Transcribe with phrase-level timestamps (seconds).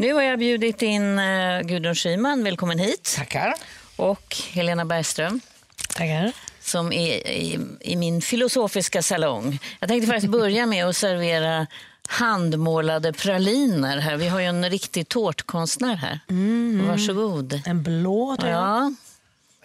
[0.00, 3.14] Nu har jag bjudit in uh, Gudrun Schyman, välkommen hit.
[3.16, 3.54] Tackar.
[3.96, 5.40] Och Helena Bergström.
[5.94, 6.32] Tackar.
[6.60, 9.58] Som är i, i min filosofiska salong.
[9.80, 11.66] Jag tänkte faktiskt börja med att servera
[12.08, 14.16] handmålade praliner här.
[14.16, 16.20] Vi har ju en riktig tårtkonstnär här.
[16.30, 16.88] Mm.
[16.88, 17.62] Varsågod.
[17.66, 18.62] En blå, tror jag.
[18.62, 18.92] Ja.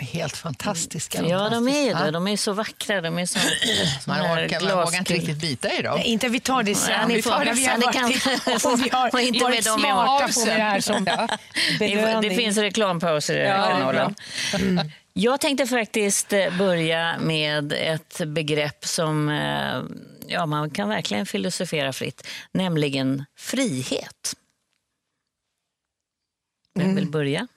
[0.04, 1.22] Helt fantastiska.
[1.22, 2.12] Ja, de är ju det.
[2.12, 3.02] De är så vackra.
[3.02, 3.40] De är så,
[4.08, 5.98] man, orkar, man vågar inte riktigt bita i dem.
[5.98, 6.94] Nej, inte vi tar det sen.
[7.02, 10.80] Ja, vi, får, vi har varit, kan, vi har inte varit smarta på det här
[10.80, 11.08] som
[11.80, 12.22] ja.
[12.22, 14.16] Det finns reklampauser i den här kanalen.
[14.56, 14.92] Mm.
[15.14, 19.30] Jag tänkte faktiskt börja med ett begrepp som
[20.28, 24.36] ja, man kan verkligen filosofera fritt, nämligen frihet.
[26.76, 27.48] Vem vill börja?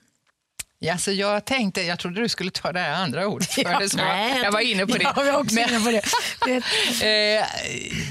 [0.79, 3.79] Ja, så jag tänkte, jag trodde du skulle ta det här andra ordet för Ja.
[3.79, 5.03] det, så Nej, jag var inne på det.
[5.17, 6.03] Ja, jag också Men- inne på det.
[7.01, 7.37] det.
[7.37, 7.47] Eh,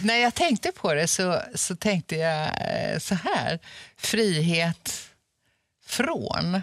[0.04, 3.60] när jag tänkte på det så, så tänkte jag eh, så här.
[3.98, 5.10] Frihet
[5.86, 6.62] från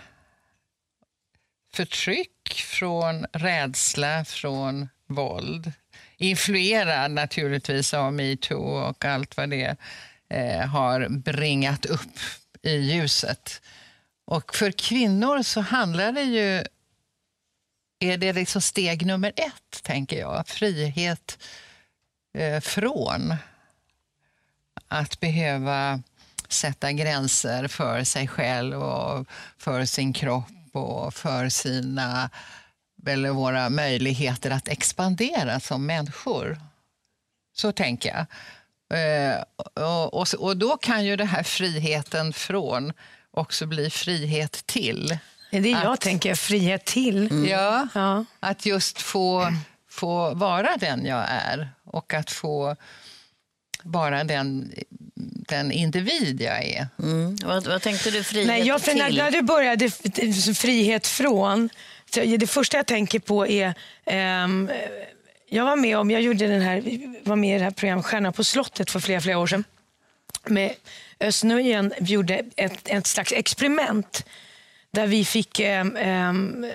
[1.75, 5.73] förtryck, från rädsla, från våld.
[6.17, 9.77] Influerad naturligtvis av metoo och allt vad det
[10.31, 12.19] eh, har bringat upp
[12.63, 13.63] i ljuset.
[14.25, 16.65] Och för kvinnor så handlar det ju
[17.99, 20.49] är det liksom steg nummer ett, tänker jag.
[20.49, 21.39] Frihet
[22.39, 23.35] eh, från
[24.89, 26.03] att behöva
[26.49, 29.27] sätta gränser för sig själv och
[29.59, 32.31] för sin kropp och för sina
[33.07, 36.61] eller våra möjligheter att expandera som människor.
[37.55, 38.27] Så tänker jag.
[38.99, 39.43] Eh,
[39.75, 42.93] och, och, och då kan ju det här friheten från
[43.33, 45.19] också bli frihet till.
[45.51, 47.47] Det är det jag tänker, frihet till.
[47.51, 48.25] Ja, Ja.
[48.41, 49.53] att just få,
[49.91, 52.77] få vara den jag är och att få
[53.83, 54.73] vara den,
[55.49, 56.89] den individ jag är.
[56.99, 57.37] Mm.
[57.45, 59.17] Vad, vad tänkte du frihet Nej, jag, för när, till?
[59.17, 59.91] när du började
[60.55, 61.69] frihet från,
[62.39, 63.75] det första jag tänker på är
[64.07, 64.71] ehm,
[65.49, 66.83] jag var med om, jag gjorde den här,
[67.29, 69.65] var med i det här programmet Stjärna på slottet för flera, flera år sedan.
[70.45, 70.75] Med
[71.21, 74.25] Özz Nujen gjorde ett, ett slags experiment
[74.91, 76.67] där vi fick ehm, ehm,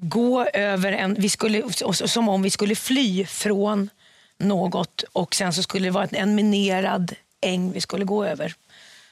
[0.00, 1.62] gå över en, vi skulle,
[1.92, 3.90] som om vi skulle fly från
[4.38, 8.54] något och sen så skulle det vara en minerad äng vi skulle gå över.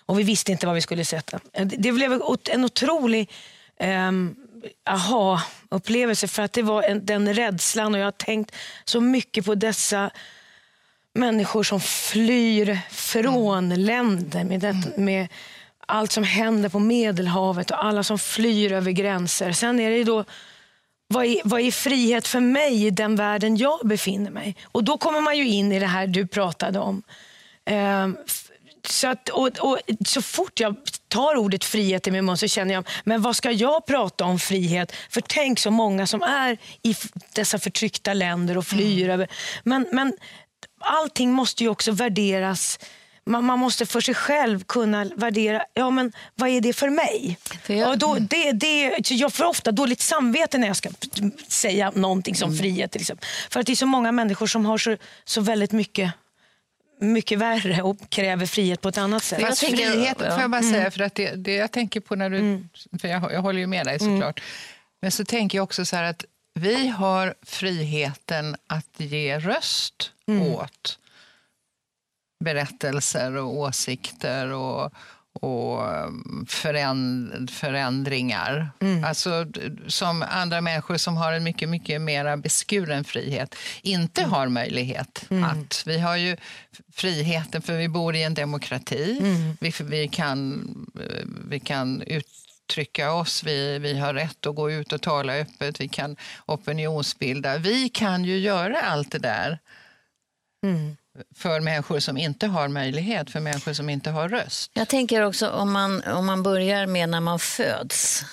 [0.06, 1.40] Och vi visste inte vad vi skulle sätta.
[1.52, 2.12] Det det blev
[2.50, 3.30] en otrolig
[3.80, 4.36] um,
[4.84, 9.54] aha-upplevelse för att det var en, den rädslan och jag har tänkt så mycket på
[9.54, 10.10] dessa
[11.14, 15.28] människor som flyr från länder med, det, med
[15.86, 19.52] allt som händer på Medelhavet och alla som flyr över gränser.
[19.52, 20.24] Sen är det ju då
[21.08, 24.56] vad är, vad är frihet för mig i den världen jag befinner mig?
[24.64, 27.02] Och då kommer man ju in i det här du pratade om.
[27.64, 28.16] Ehm,
[28.88, 30.76] så, att, och, och, så fort jag
[31.08, 34.38] tar ordet frihet i min mun så känner jag, men vad ska jag prata om
[34.38, 34.92] frihet?
[35.10, 36.96] För tänk så många som är i
[37.34, 39.28] dessa förtryckta länder och flyr över.
[39.62, 40.12] Men, men
[40.84, 42.78] allting måste ju också värderas.
[43.26, 47.38] Man, man måste för sig själv kunna värdera, ja men vad är det för mig?
[47.62, 50.88] För jag- och då, det, det, jag får ofta dåligt samvete när jag ska
[51.48, 52.92] säga någonting som frihet.
[52.92, 53.28] Till exempel.
[53.50, 56.12] För att det är så många människor som har så, så väldigt mycket
[57.00, 59.40] mycket värre och kräver frihet på ett annat sätt.
[59.40, 60.30] jag tänker- frihet, ja.
[60.30, 62.64] får jag bara säga, för att det, det jag tänker på när du...
[63.00, 64.40] För jag, jag håller ju med dig såklart.
[65.02, 70.12] Men så tänker jag också så här att vi har friheten att ge röst
[70.56, 70.98] åt
[72.44, 74.92] berättelser och åsikter och,
[75.32, 78.70] och um, föränd, förändringar.
[79.04, 84.48] Alltså, d- som andra människor som har en mycket, mycket mer beskuren frihet inte har
[84.48, 85.82] möjlighet att.
[85.86, 86.36] Vi har ju
[86.92, 89.18] friheten för vi bor i en demokrati.
[89.60, 90.64] Vi, vi kan,
[91.00, 92.26] eh, vi kan ut,
[92.64, 96.16] uttrycka oss, vi, vi har rätt att gå ut och tala öppet, vi kan
[96.46, 97.58] opinionsbilda.
[97.58, 99.58] Vi kan ju göra allt det där.
[100.62, 100.96] Mm
[101.34, 104.70] för människor som inte har möjlighet, för människor som inte har röst.
[104.74, 108.24] Jag tänker också om man, om man börjar med när man föds.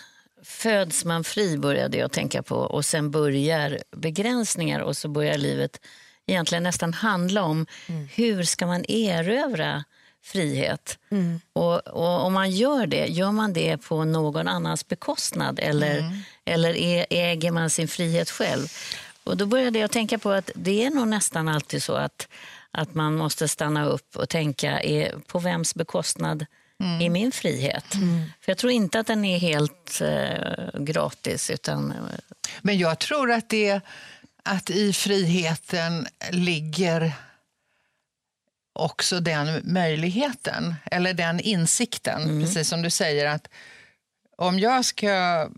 [0.44, 5.80] Föds man fri började jag tänka på och sen börjar begränsningar och så börjar livet
[6.28, 8.08] egentligen nästan handla om mm.
[8.14, 9.84] hur ska man erövra
[10.24, 10.98] frihet.
[11.12, 11.42] Mm.
[11.54, 16.18] Och, och, om man gör det, gör man det på någon annans bekostnad eller, mm.
[16.46, 16.76] eller
[17.10, 18.68] äger man sin frihet själv?
[19.24, 22.28] Och då började jag tänka på att det är nog nästan alltid så att
[22.72, 26.46] att man måste stanna upp och tänka är, på vems bekostnad
[26.80, 27.02] mm.
[27.02, 27.96] är min frihet?
[27.96, 28.32] Mm.
[28.42, 31.50] För Jag tror inte att den är helt eh, gratis.
[31.50, 31.92] Utan...
[31.92, 31.98] Eh,
[32.62, 33.82] Men jag tror att, det,
[34.44, 37.14] att i friheten ligger
[38.82, 42.22] också den möjligheten, eller den insikten.
[42.22, 42.42] Mm.
[42.42, 43.48] Precis som du säger, att
[44.38, 45.50] om jag ska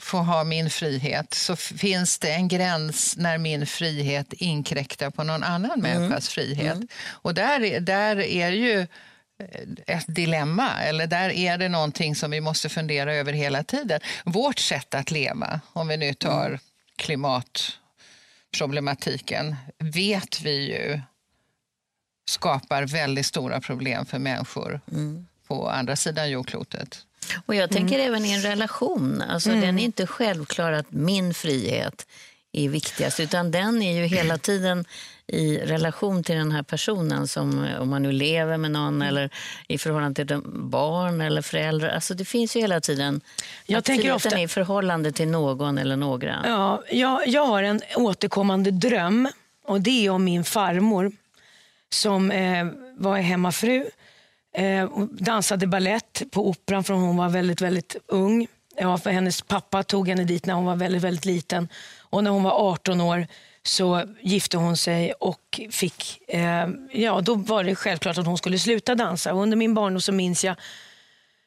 [0.00, 5.42] få ha min frihet så finns det en gräns när min frihet inkräktar på någon
[5.42, 5.80] annan mm.
[5.80, 6.74] människas frihet.
[6.74, 6.88] Mm.
[7.06, 8.86] Och där, där är ju eh,
[9.86, 14.00] ett dilemma, eller där är det någonting som vi måste fundera över hela tiden.
[14.24, 16.58] Vårt sätt att leva, om vi nu tar mm.
[16.96, 21.00] klimatproblematiken, vet vi ju
[22.26, 25.26] skapar väldigt stora problem för människor mm.
[25.48, 27.06] på andra sidan jordklotet.
[27.46, 28.06] Och jag tänker mm.
[28.06, 29.22] även i en relation.
[29.22, 29.60] Alltså, mm.
[29.60, 32.06] Den är inte självklar att min frihet
[32.52, 34.84] är viktigast, utan den är ju hela tiden
[35.26, 39.08] i relation till den här personen, som om man nu lever med någon mm.
[39.08, 39.30] eller
[39.68, 41.88] i förhållande till barn eller föräldrar.
[41.88, 43.20] Alltså det finns ju hela tiden
[43.66, 46.42] jag att tänker ofta, är i förhållande till någon eller några.
[46.44, 49.28] Ja, jag, jag har en återkommande dröm
[49.64, 51.12] och det är om min farmor
[51.94, 53.84] som eh, var hemmafru
[54.54, 58.46] Eh, dansade ballett på Operan från hon var väldigt, väldigt ung.
[58.76, 61.68] Ja, för hennes pappa tog henne dit när hon var väldigt, väldigt liten.
[62.00, 63.26] Och när hon var 18 år
[63.62, 68.58] så gifte hon sig och fick, eh, ja då var det självklart att hon skulle
[68.58, 69.34] sluta dansa.
[69.34, 70.56] Och under min barndom så minns jag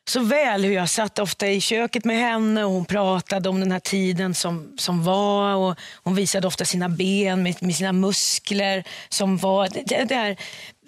[0.09, 3.71] så väl hur jag satt ofta i köket med henne och hon pratade om den
[3.71, 5.55] här tiden som, som var.
[5.55, 8.83] Och hon visade ofta sina ben med, med sina muskler.
[9.09, 10.37] som var det, det här,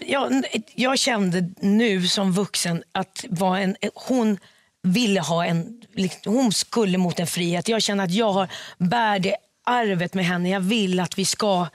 [0.06, 0.44] jag,
[0.75, 4.38] jag kände nu som vuxen att var en, hon
[4.83, 7.68] ville ha en, liksom, hon skulle mot en frihet.
[7.68, 9.36] Jag känner att jag har, bär det
[9.66, 10.50] arvet med henne.
[10.50, 11.68] Jag vill att vi ska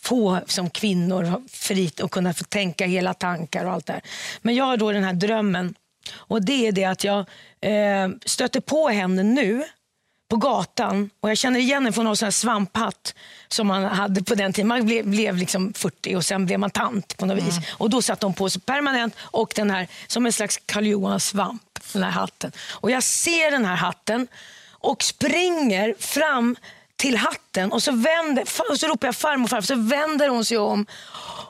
[0.00, 4.02] få som kvinnor frihet och kunna få tänka hela tankar och allt det här.
[4.42, 5.74] Men jag har då den här drömmen
[6.14, 7.18] och det är det att jag
[7.60, 9.64] eh, stöter på henne nu
[10.28, 13.14] på gatan och jag känner igen henne från någon sån svamphatt
[13.48, 14.68] som man hade på den tiden.
[14.68, 17.44] Man blev, blev liksom 40 och sen blev man tant på något mm.
[17.44, 17.58] vis.
[17.70, 21.20] Och då satte hon på sig permanent och den här som en slags Karl Johan
[21.20, 21.62] svamp,
[21.92, 22.52] den här hatten.
[22.70, 24.28] Och jag ser den här hatten
[24.68, 26.56] och springer fram
[26.96, 30.58] till hatten och så, vänder, och så ropar jag farmor, farmor, så vänder hon sig
[30.58, 30.86] om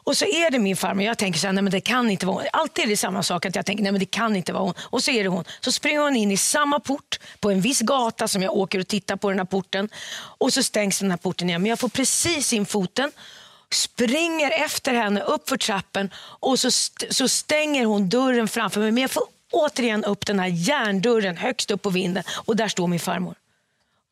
[0.06, 1.04] och så är det min farmor.
[1.04, 2.44] Jag tänker så här, nej men det kan inte vara hon.
[2.52, 4.75] Alltid är det samma sak, att jag tänker nej men det kan inte vara hon.
[4.78, 5.44] Och så är det hon.
[5.60, 8.88] Så springer hon in i samma port på en viss gata som jag åker och
[8.88, 9.88] tittar på den här porten.
[10.38, 11.62] Och så stängs den här porten igen.
[11.62, 13.12] Men jag får precis in foten
[13.72, 18.93] springer efter henne upp för trappen och så, st så stänger hon dörren framför mig.
[18.93, 19.22] Men jag får
[19.52, 23.34] återigen upp den här järndörren högst upp på vinden och där står min farmor.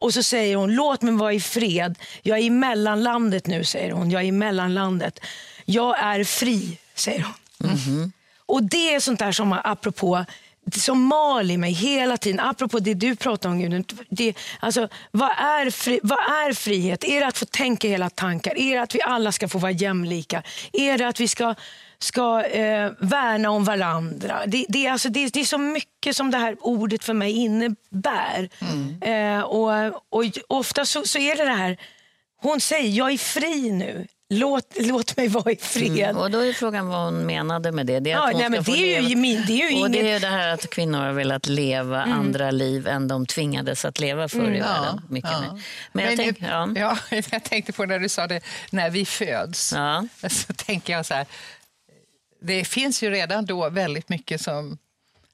[0.05, 1.99] Och så säger hon, låt mig vara i fred.
[2.23, 4.11] Jag är i mellanlandet nu, säger hon.
[4.11, 5.21] Jag är i mellanlandet.
[5.65, 7.71] Jag är fri, säger hon.
[7.71, 8.11] Mm -hmm.
[8.47, 10.25] Och det är sånt där som, apropå
[10.73, 12.41] som mal i mig hela tiden.
[12.41, 13.85] Apropå det du pratar om, Gudrun.
[14.09, 17.05] Det, alltså, vad, är fri, vad är frihet?
[17.05, 18.59] Är det att få tänka hela tankar?
[18.59, 20.43] Är det att vi alla ska få vara jämlika?
[20.73, 21.55] Är det att vi ska,
[21.99, 24.43] ska eh, värna om varandra?
[24.47, 28.49] Det, det, alltså, det, det, är så mycket som det här ordet för mig innebär.
[28.59, 29.03] Mm.
[29.03, 29.71] Eh, och,
[30.09, 31.77] och ofta så, så är det det här,
[32.43, 34.07] hon säger jag är fri nu.
[34.29, 36.11] Låt, låt mig vara i fred.
[36.11, 38.01] Mm, och då är frågan vad hon menade med det.
[38.01, 39.93] Det är, ja, nej, men det är ju, min, det är ju och inget...
[39.93, 42.19] det är det här att kvinnor har velat leva mm.
[42.19, 44.55] andra liv än de tvingades att leva förr mm.
[44.55, 45.01] i världen.
[45.09, 45.41] Mycket ja.
[45.41, 45.61] Men,
[45.93, 46.69] men jag, tänk, ja.
[47.11, 47.21] ja.
[47.31, 49.69] jag tänkte på när du sa det, när vi föds.
[50.31, 51.27] Så tänker jag så här,
[52.45, 54.79] det finns ju redan då väldigt mycket som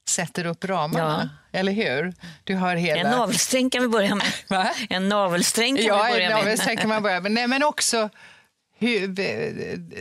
[0.08, 1.30] sätter upp ramarna.
[1.52, 1.58] Ja.
[1.58, 2.14] Eller hur?
[2.44, 3.00] Du har hela...
[3.00, 4.26] En navelsträng kan vi börja med.
[4.48, 4.70] Va?
[4.88, 6.30] En navelsträng kan ja, vi börja med.
[6.30, 7.32] Ja, en navelsträng kan man börja med.
[7.32, 8.10] Nej, men också
[8.78, 9.08] hur,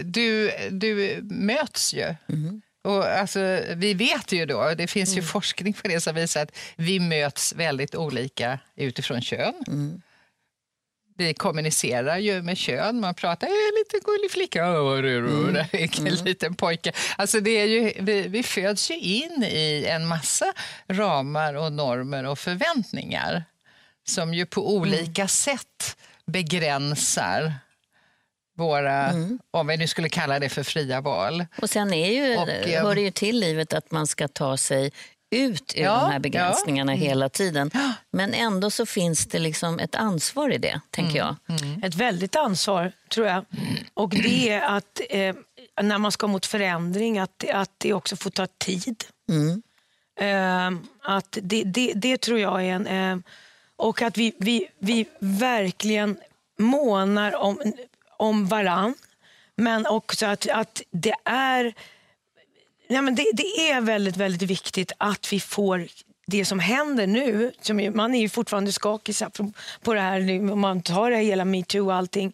[0.04, 2.16] du, du möts ju.
[2.30, 2.62] Mm.
[2.84, 5.25] Och alltså, vi vet ju då, det finns ju mm.
[5.25, 9.54] forskning på det som visar att vi möts väldigt olika utifrån kön.
[9.68, 10.01] Mm.
[11.20, 13.00] Vi kommunicerar ju med kön.
[13.00, 15.56] Man pratar en liten gullig flicka, mm.
[15.56, 16.26] en mm.
[16.26, 16.92] liten pojke.
[17.18, 20.54] Alltså det är ju, vi, vi föds ju in i en massa
[20.88, 23.44] ramar och normer och förväntningar
[24.08, 25.28] som ju på olika mm.
[25.28, 27.54] sätt begränsar
[28.58, 29.40] våra, mm.
[29.52, 31.46] om vi nu skulle kalla det för fria val.
[31.62, 32.48] Och sen är ju, och,
[32.88, 34.92] hör det ju till livet att man ska ta sig
[35.32, 36.98] ut ur ja, de här begränsningarna ja.
[36.98, 37.08] Mm.
[37.08, 37.72] hela tiden.
[38.12, 41.36] Men ändå så finns det liksom ett ansvar i det, tänker mm.
[41.48, 41.62] jag.
[41.62, 41.84] Mm.
[41.84, 43.46] Ett väldigt ansvar, tror jag.
[43.94, 45.36] Och det är att eh,
[45.82, 49.04] när man ska mot förändring, att, att det också får ta tid.
[49.30, 49.62] Mm.
[50.20, 52.88] Eh, att det, det, det, tror jag är en...
[52.88, 53.18] Eh,
[53.76, 56.18] och att vi, vi, vi verkligen
[56.60, 57.74] månar om,
[58.18, 58.94] om varann.
[59.56, 61.74] Men också att, att det är
[62.91, 65.88] Ja, men det, det, är väldigt, väldigt viktigt att vi får
[66.27, 69.15] det som händer nu, som man är ju fortfarande skakig
[69.81, 72.34] på det här, om man tar det hela metoo och allting,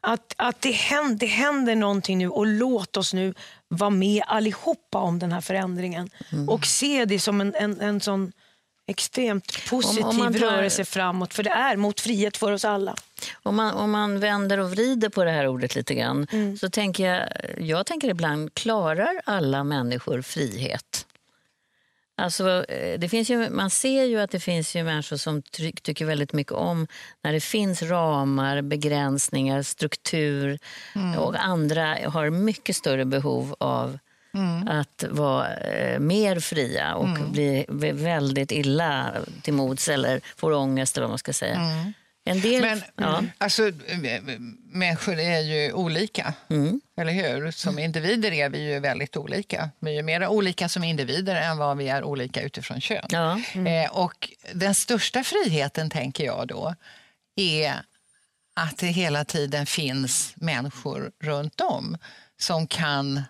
[0.00, 3.34] att, att det, händer, det händer någonting nu och låt oss nu
[3.68, 6.10] vara med allihopa om den här förändringen.
[6.32, 6.48] Mm.
[6.48, 8.32] Och se det som en, en, en sån
[8.86, 10.40] extremt positiv om, om tar...
[10.40, 12.94] rörelse framåt, för det är mot frihet för oss alla.
[13.42, 16.56] Om man, om man vänder och vrider på det här ordet lite grann, mm.
[16.56, 21.06] så tänker jag, jag tänker ibland, klarar alla människor frihet?
[22.16, 25.42] Alltså, eh, det finns ju, man ser ju att det finns ju människor som
[25.82, 26.86] tycker väldigt mycket om
[27.22, 30.58] när det finns ramar, begränsningar, struktur
[30.94, 31.18] mm.
[31.18, 33.98] och andra har mycket större behov av
[34.34, 34.68] Mm.
[34.68, 37.32] Att vara eh, mer fria och mm.
[37.32, 39.12] bli, bli, väldigt illa
[39.42, 41.54] till mods eller får ångest eller vad man ska säga.
[41.54, 41.92] Mm.
[42.26, 43.22] En del, Men ja.
[43.38, 43.72] alltså,
[44.72, 46.80] människor är ju olika, mm.
[46.96, 47.50] eller hur?
[47.50, 49.70] Som individer är vi ju väldigt olika.
[49.80, 53.06] Vi är mer olika som individer än vad vi är olika utifrån kön.
[53.08, 53.40] Ja.
[53.54, 53.84] Mm.
[53.84, 56.74] Eh, och den största friheten, tänker jag då,
[57.36, 57.74] är
[58.56, 61.96] att det hela tiden finns människor runt om
[62.36, 63.22] som kan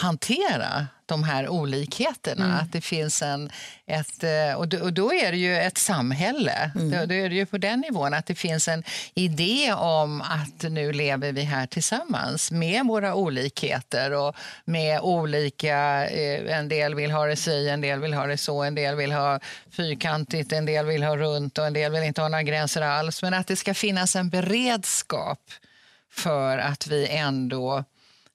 [0.00, 2.44] hantera de här olikheterna.
[2.44, 2.56] Mm.
[2.56, 3.50] Att det finns en,
[3.86, 6.70] ett, eh, och, då, och då är det ju ett samhälle.
[6.74, 6.90] Mm.
[6.90, 10.62] Då, då, är det ju på den nivån att det finns en idé om att
[10.70, 16.08] nu lever vi här tillsammans med våra olikheter och med olika...
[16.08, 18.96] Eh, en del vill ha det si, en del vill ha det så, en del
[18.96, 19.40] vill ha
[19.70, 23.22] fyrkantigt, en del vill ha runt och en del vill inte ha några gränser alls.
[23.22, 25.40] Men att det ska finnas en beredskap
[26.10, 27.84] för att vi ändå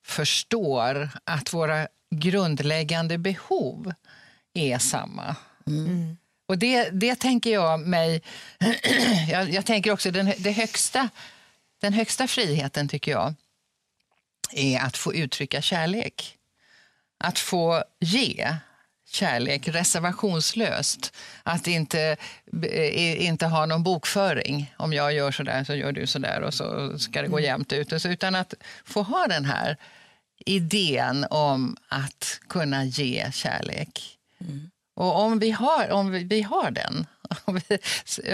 [0.06, 3.94] förstår att våra grundläggande behov
[4.54, 5.36] är samma.
[5.68, 6.18] Mm.
[6.48, 8.22] Och det, det tänker jag mig...
[9.30, 11.10] jag, jag, tänker också den, det högsta,
[11.82, 13.34] den högsta friheten, tycker jag,
[14.52, 16.38] är att få uttrycka kärlek.
[17.20, 18.56] Att få ge
[19.16, 21.16] kärlek reservationslöst.
[21.44, 22.18] Att inte,
[22.72, 24.74] eh, inte ha någon bokföring.
[24.78, 27.38] Om jag gör så där så gör du så där och så ska det gå
[27.38, 27.48] mm.
[27.48, 28.06] jämnt ut.
[28.06, 28.54] Utan att
[28.86, 29.78] få ha den här
[30.46, 34.18] idén om att kunna ge kärlek.
[34.42, 34.70] Mm.
[34.96, 37.08] Och om vi har, om vi, vi har den,
[37.46, 37.80] om vi,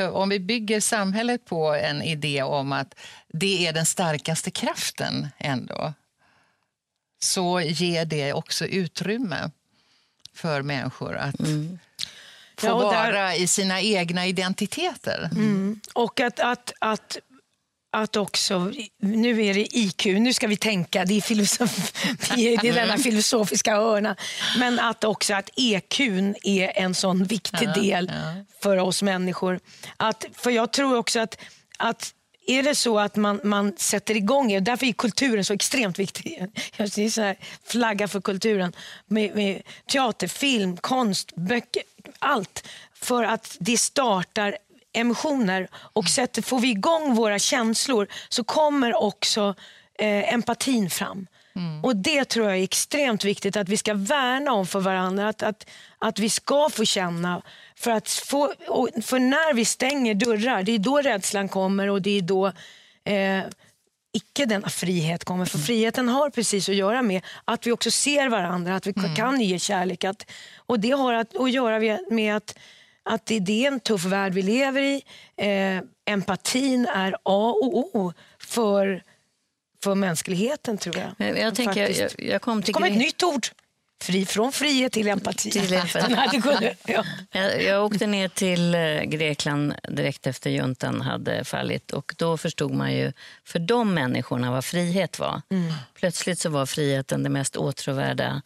[0.04, 2.96] om vi bygger samhället på en idé om att
[3.28, 5.94] det är den starkaste kraften ändå
[7.24, 9.52] så ger det också utrymme
[10.36, 11.80] för människor att mm.
[12.58, 13.42] få ja, vara där...
[13.42, 15.30] i sina egna identiteter.
[15.32, 15.80] Mm.
[15.94, 17.18] Och att, att, att
[17.94, 22.74] att också, nu är det IQ, nu ska vi tänka, det är, filosofi, det är
[22.74, 24.16] denna filosofiska hörna.
[24.58, 26.00] Men att också att EQ
[26.44, 28.12] är en sån viktig del
[28.62, 29.60] för oss människor.
[29.98, 31.38] Att, för jag tror också att,
[31.78, 32.14] att
[32.48, 36.45] är det så att man, man sätter igång, och därför är kulturen så extremt viktig.
[36.77, 38.75] Det är så här flagga för kulturen.
[39.07, 41.83] Med, med teater, film, konst, böcker,
[42.19, 42.67] allt.
[42.93, 44.57] För att det startar
[44.93, 49.55] emotioner och sätter, får vi igång våra känslor så kommer också
[50.00, 51.27] eh, empatin fram.
[51.55, 51.84] Mm.
[51.84, 55.29] Och Det tror jag är extremt viktigt att vi ska värna om för varandra.
[55.29, 57.41] Att, att, att vi ska få känna.
[57.75, 58.53] För, att få,
[59.01, 62.48] för när vi stänger dörrar, det är då rädslan kommer och det är då
[63.03, 63.43] eh,
[64.13, 65.46] icke denna frihet kommer.
[65.46, 65.65] För mm.
[65.65, 69.15] friheten har precis att göra med att vi också ser varandra, att vi mm.
[69.15, 70.03] kan ge kärlek.
[70.03, 72.55] Att, och det har att, att göra med att
[73.03, 75.03] att det är en tuff värld vi lever i.
[75.38, 79.03] Eh, empatin är A och O för,
[79.84, 81.38] för mänskligheten, tror jag.
[81.38, 83.48] jag, tänker, jag, jag kom till det kom ett nytt ord.
[84.02, 85.52] Fri, från frihet till empati.
[85.52, 86.76] Till empati.
[86.86, 87.06] ja.
[87.32, 91.92] jag, jag åkte ner till eh, Grekland direkt efter juntan hade fallit.
[91.92, 93.14] Och Då förstod man ju
[93.46, 95.42] för de människorna vad frihet var.
[95.50, 95.74] Mm.
[95.94, 98.42] Plötsligt så var friheten det mest åtråvärda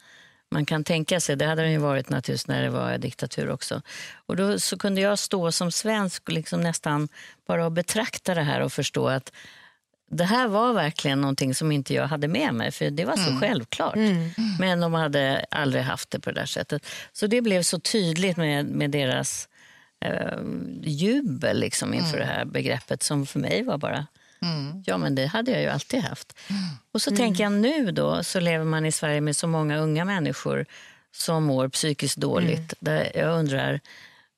[0.51, 1.36] man kan tänka sig.
[1.36, 3.82] Det hade den ju varit naturligtvis när det var diktatur också.
[4.15, 7.08] Och då så kunde jag stå som svensk och liksom nästan
[7.48, 9.32] bara betrakta det här och förstå att
[10.07, 13.29] det här var verkligen någonting som inte jag hade med mig, för det var så
[13.29, 13.39] mm.
[13.39, 13.95] självklart.
[13.95, 14.29] Mm.
[14.59, 16.85] Men de hade aldrig haft det på det där sättet.
[17.13, 19.50] Så det blev så tydligt med, med deras
[20.05, 20.39] eh,
[20.83, 22.27] jubel liksom inför mm.
[22.27, 24.07] det här begreppet som för mig var bara
[24.41, 24.83] Mm.
[24.85, 26.33] Ja, men det hade jag ju alltid haft.
[26.50, 26.62] Mm.
[26.91, 27.17] Och så mm.
[27.17, 30.65] tänker jag nu då, så lever man i Sverige med så många unga människor
[31.12, 32.57] som mår psykiskt dåligt.
[32.57, 32.75] Mm.
[32.79, 33.79] Där jag undrar,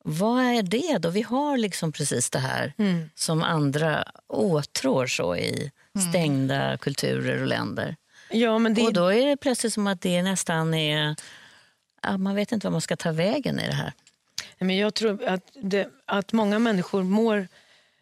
[0.10, 1.10] vad är det då?
[1.10, 3.10] Vi har liksom precis det här mm.
[3.16, 6.10] som andra åtrår så i mm.
[6.10, 7.96] stängda kulturer och länder.
[8.30, 8.82] Ja, men det...
[8.82, 11.16] Och då är det plötsligt som att det nästan är...
[12.18, 13.94] Man vet inte vad man ska ta vägen i det här.
[14.60, 17.48] Men jag tror att, det, att många människor mår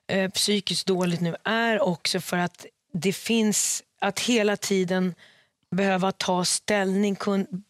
[0.07, 5.15] eh, psykiskt dåligt nu är också för att det finns att hela tiden
[5.71, 7.63] behöva ta ställning, kun,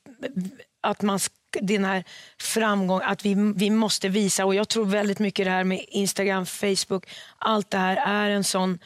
[0.81, 1.19] att man
[1.61, 2.03] den här
[2.37, 6.45] framgång, att vi, vi måste visa och jag tror väldigt mycket det här med Instagram,
[6.45, 7.05] Facebook,
[7.37, 8.79] allt det här är en sån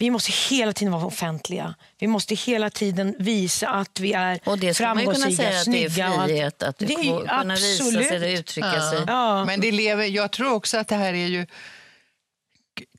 [0.00, 1.74] vi måste hela tiden vara offentliga.
[1.98, 6.08] Vi måste hela tiden visa att vi är och det framgångsrika, man kunna säga snygga.
[6.08, 8.90] Att det är frihet att det är, kunna visa sig och uttrycka ja.
[8.90, 9.04] sig.
[9.06, 9.44] Ja.
[9.44, 11.46] Men det lever, jag tror också att det här är ju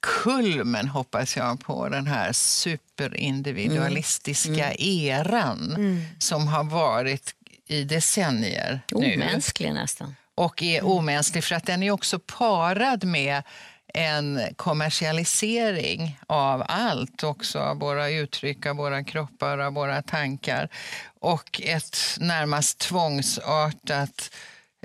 [0.01, 4.75] kulmen, hoppas jag, på den här superindividualistiska mm.
[4.79, 6.01] eran mm.
[6.19, 7.35] som har varit
[7.69, 9.73] i decennier Omänsklig nu.
[9.73, 10.15] nästan.
[10.35, 10.91] Och är mm.
[10.91, 13.43] omänsklig för att den är också parad med
[13.93, 20.69] en kommersialisering av allt, också av våra uttryck, av våra kroppar, av våra tankar
[21.19, 24.31] och ett närmast tvångsartat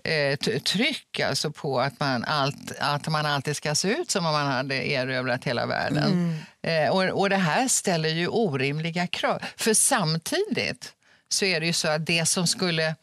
[0.04, 4.32] eh, tryck alltså på att man, allt, att man alltid ska se ut som om
[4.32, 6.38] man hade erövrat hela världen.
[6.62, 6.86] Mm.
[6.86, 9.42] Eh, och, och det här ställer ju orimliga krav.
[9.56, 10.92] För samtidigt
[11.28, 12.94] så är det ju så att det som skulle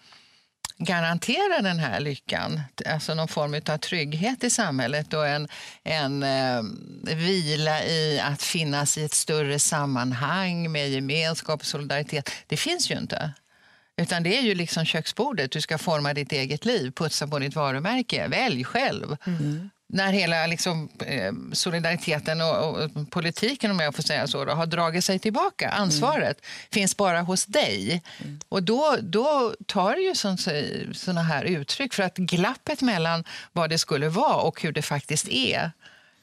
[0.77, 5.47] garantera den här lyckan, alltså någon form av trygghet i samhället och en,
[5.83, 6.61] en eh,
[7.15, 12.97] vila i att finnas i ett större sammanhang med gemenskap och solidaritet, det finns ju
[12.97, 13.33] inte.
[13.97, 15.51] Utan det är ju liksom köksbordet.
[15.51, 18.27] Du ska forma ditt eget liv, putsa på ditt varumärke.
[18.27, 19.17] Välj själv.
[19.25, 19.69] Mm.
[19.93, 24.65] När hela liksom, eh, solidariteten och, och, politiken om jag får säga så, då, har
[24.65, 25.69] dragit sig tillbaka.
[25.69, 26.69] Ansvaret mm.
[26.71, 28.01] finns bara hos dig.
[28.19, 28.39] Mm.
[28.49, 30.15] Och då, då tar det ju
[30.93, 35.27] sådana här uttryck för att glappet mellan vad det skulle vara och hur det faktiskt
[35.27, 35.71] är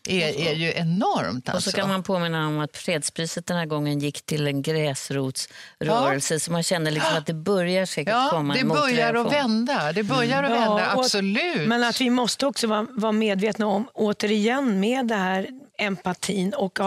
[0.08, 1.48] är, är ju enormt.
[1.48, 1.56] Alltså.
[1.56, 1.92] Och så kan alltså.
[1.92, 6.34] man påminna om att fredspriset den här gången gick till en gräsrotsrörelse.
[6.34, 6.40] Ja.
[6.40, 9.92] Så man känner liksom att det börjar säkert ja, komma det en börjar att vända.
[9.92, 11.68] Det börjar att vända, ja, absolut.
[11.68, 16.78] Men att vi måste också vara, vara medvetna om, återigen med det här empatin och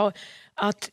[0.55, 0.89] att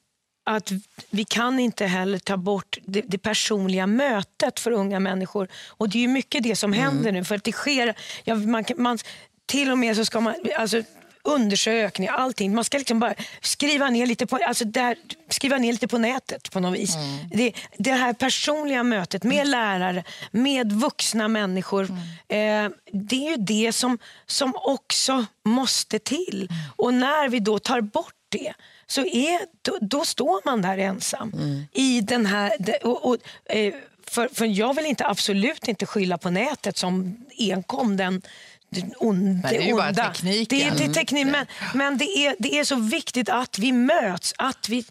[0.50, 0.72] att
[1.10, 5.48] vi kan inte heller ta bort det, det, personliga mötet för unga människor.
[5.68, 7.14] Och Det är mycket det som händer mm.
[7.14, 7.24] nu.
[7.24, 8.98] För att det sker, ja, man, man,
[9.46, 10.82] till och med så ska man, alltså,
[11.28, 12.54] undersökningar, allting.
[12.54, 14.96] Man ska liksom bara skriva ner lite på, alltså där,
[15.28, 16.94] skriva ner lite på nätet på något vis.
[16.96, 17.28] Mm.
[17.30, 19.50] Det, det här personliga mötet med mm.
[19.50, 21.88] lärare, med vuxna människor.
[22.28, 22.66] Mm.
[22.66, 26.48] Eh, det är ju det som, som också måste till.
[26.50, 26.62] Mm.
[26.76, 28.52] Och när vi då tar bort det
[28.86, 31.32] så är, då, då står man där ensam.
[31.34, 31.64] Mm.
[31.72, 33.74] I den här, och, och eh,
[34.06, 38.22] för, för jag vill inte absolut inte skylla på nätet som enkom den
[38.70, 40.58] det, on, det, är ju bara tekniken.
[40.58, 43.72] Det är, det är teknik, men, men det, är, det är så viktigt att vi
[43.72, 44.84] möts, att vi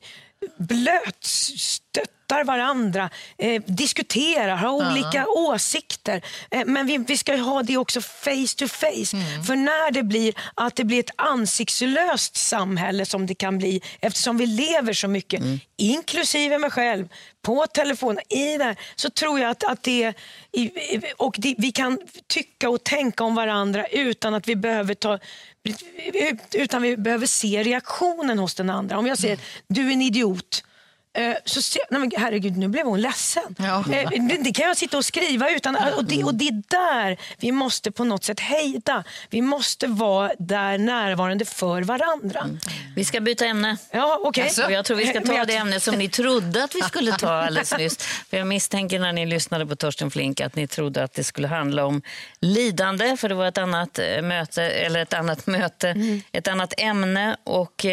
[2.27, 6.21] blötstöttar varandra, eh, diskuterar, har olika uh åsikter.
[6.51, 9.17] Eh, men vi, vi ska ha det också face to face.
[9.17, 9.43] Mm.
[9.43, 14.37] För när det blir att det blir ett ansiktslöst samhälle som det kan bli eftersom
[14.37, 15.59] vi lever så mycket, mm.
[15.77, 17.07] inklusive mig själv,
[17.41, 20.13] på telefonen, i det så tror jag att, att det,
[21.17, 25.19] och det, vi kan tycka och tänka om varandra utan att vi behöver ta
[26.53, 28.97] utan vi behöver se reaktionen hos den andra.
[28.97, 30.63] Om jag säger du är en idiot
[31.45, 33.55] så se, nej men herregud, nu blev hon ledsen.
[33.57, 33.83] Ja.
[33.93, 37.51] Eh, det kan jag sitta och skriva utan, och det, och det är där vi
[37.51, 39.03] måste på något sätt hejda.
[39.29, 42.39] Vi måste vara där närvarande för varandra.
[42.39, 42.59] Mm.
[42.95, 43.77] Vi ska byta ämne.
[43.91, 44.43] Ja, okay.
[44.43, 47.29] Alltså, jag tror vi ska ta det ämne som ni trodde att vi skulle ta
[47.45, 47.97] alldeles nyss.
[47.97, 51.47] För jag misstänker när ni lyssnade på Torsten Flink att ni trodde att det skulle
[51.47, 52.01] handla om
[52.39, 56.21] lidande, för det var ett annat eh, möte, eller ett annat möte, mm.
[56.31, 57.37] ett annat ämne.
[57.43, 57.85] Och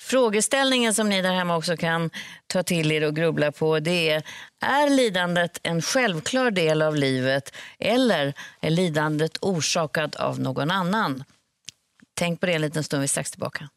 [0.00, 2.10] Frågeställningen som ni där hemma också kan
[2.46, 4.22] ta till er och grubbla på det är,
[4.60, 11.24] är lidandet en självklar del av livet eller är lidandet orsakat av någon annan?
[12.14, 13.68] Tänk på det en liten stund, vi är strax tillbaka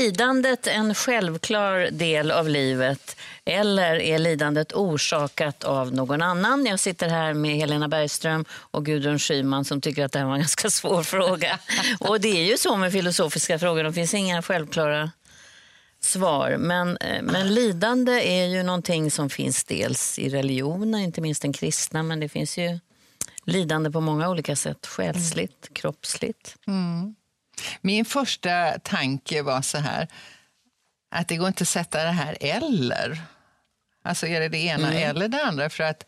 [0.00, 6.66] lidandet en självklar del av livet eller är lidandet orsakat av någon annan?
[6.66, 10.34] Jag sitter här med Helena Bergström och Gudrun Schyman som tycker att det här var
[10.34, 11.58] en ganska svår fråga.
[12.00, 15.10] Och det är ju så med filosofiska frågor, det finns inga självklara
[16.00, 16.56] svar.
[16.58, 21.52] Men, eh, men lidande är ju någonting som finns dels i religionen, inte minst den
[21.52, 22.78] kristna, men det finns ju
[23.44, 24.86] lidande på många olika sätt.
[24.86, 25.74] Själsligt, mm.
[25.74, 26.56] kroppsligt.
[26.66, 27.14] Mm.
[27.80, 30.08] Min första tanke var så här,
[31.10, 33.22] att det går inte att sätta det här eller.
[34.02, 35.10] Alltså är det det ena mm.
[35.10, 35.70] eller det andra?
[35.70, 36.06] För att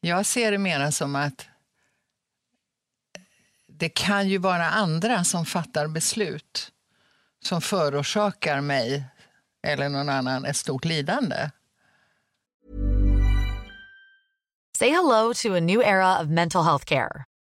[0.00, 1.46] jag ser det mer som att
[3.66, 6.72] det kan ju vara andra som fattar beslut
[7.42, 9.04] som förorsakar mig
[9.66, 11.50] eller någon annan ett stort lidande.
[14.78, 17.24] Say hello to a new era of mental health care.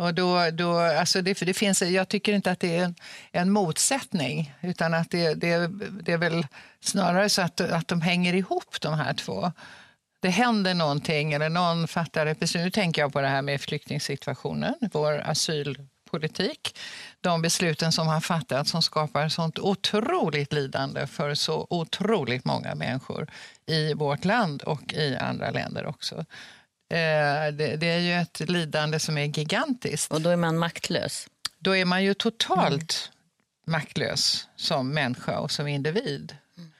[0.00, 2.94] Och då, då, alltså det, det finns, jag tycker inte att det är en,
[3.32, 5.70] en motsättning utan att det, det,
[6.02, 6.46] det är väl
[6.80, 9.52] snarare så att, att de hänger ihop de här två
[10.20, 12.64] det händer någonting eller någon fattar ett beslut.
[12.64, 16.78] Nu tänker jag på det här med flyktingsituationen, vår asylpolitik.
[17.20, 23.30] De besluten som har fattats som skapar sånt otroligt lidande för så otroligt många människor
[23.66, 26.24] i vårt land och i andra länder också.
[26.90, 30.12] Eh, det, är ju ett lidande som är gigantiskt.
[30.12, 31.28] Och då är man maktlös?
[31.58, 33.10] Då är man ju totalt
[33.66, 33.80] mm.
[33.80, 36.36] maktlös som människa och som individ.
[36.56, 36.70] Mm.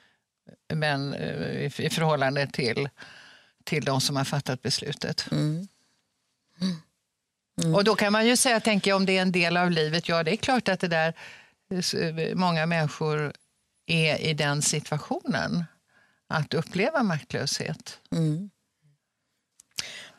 [0.79, 2.89] Men eh, i förhållande till
[3.63, 5.31] till de som har fattat beslutet.
[5.31, 5.67] Mm.
[7.61, 7.75] Mm.
[7.75, 10.09] Och då kan man ju säga, tänker jag, om det är en del av livet,
[10.09, 11.13] ja det är klart att det där,
[12.35, 13.33] många människor
[13.85, 15.65] är i den situationen
[16.27, 17.99] att uppleva maktlöshet.
[18.11, 18.49] Mm.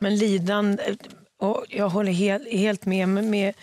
[0.03, 0.97] Men lidande,
[1.39, 3.55] och jag håller helt, helt med, med,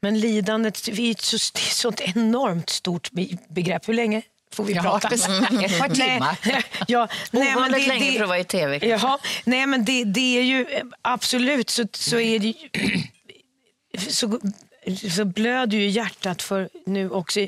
[0.00, 3.10] men lidandet är ett, så, det är ett sånt enormt stort
[3.48, 3.88] begrepp.
[3.88, 5.08] Hur länge får vi ja, prata.
[5.08, 6.38] Ett par timmar.
[6.88, 8.86] ja, nej, men det, länge för att vara i tv.
[8.86, 10.66] Jaha, nej, men det, det är ju
[11.02, 12.54] absolut så, så är det
[14.10, 14.40] så,
[15.10, 17.40] så blöder ju hjärtat för nu också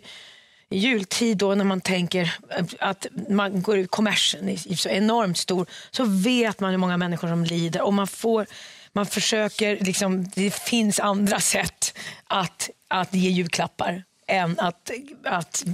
[0.71, 2.35] jultid då när man tänker
[2.79, 7.29] att man går ut, kommersen är så enormt stor, så vet man hur många människor
[7.29, 8.47] som lider och man får
[8.93, 14.91] man försöker, liksom, det finns andra sätt att, att ge julklappar än att,
[15.25, 15.65] att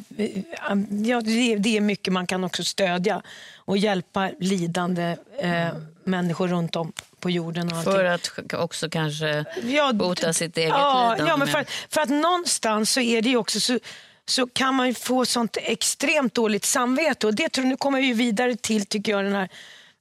[1.05, 1.21] ja,
[1.59, 3.23] det är mycket man kan också stödja
[3.57, 5.69] och hjälpa lidande eh,
[6.05, 7.73] människor runt om på jorden.
[7.73, 11.31] Och för att också kanske ja, bota sitt eget ja, lidande?
[11.31, 13.79] Ja, men för, för att någonstans så är det också så,
[14.27, 17.27] så kan man få sånt extremt dåligt samvete.
[17.27, 19.49] Och det tror, nu kommer vi vidare till tycker jag, den här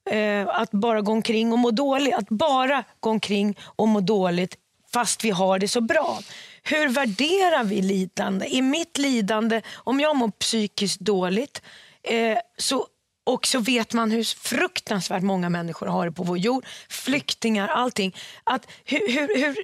[0.09, 2.15] eh, att bara gå omkring och må dåligt.
[2.15, 4.57] Att bara gå omkring och må dåligt
[4.93, 6.19] fast vi har det så bra.
[6.63, 8.57] Hur värderar vi lidande?
[8.57, 11.61] Är mitt lidande, om jag mår psykiskt dåligt,
[12.03, 12.88] eh, så
[13.23, 16.65] och så vet man hur fruktansvärt många människor har det på vår jord.
[16.89, 18.15] Flyktingar, allting.
[18.43, 19.55] Att hur, hur, hur,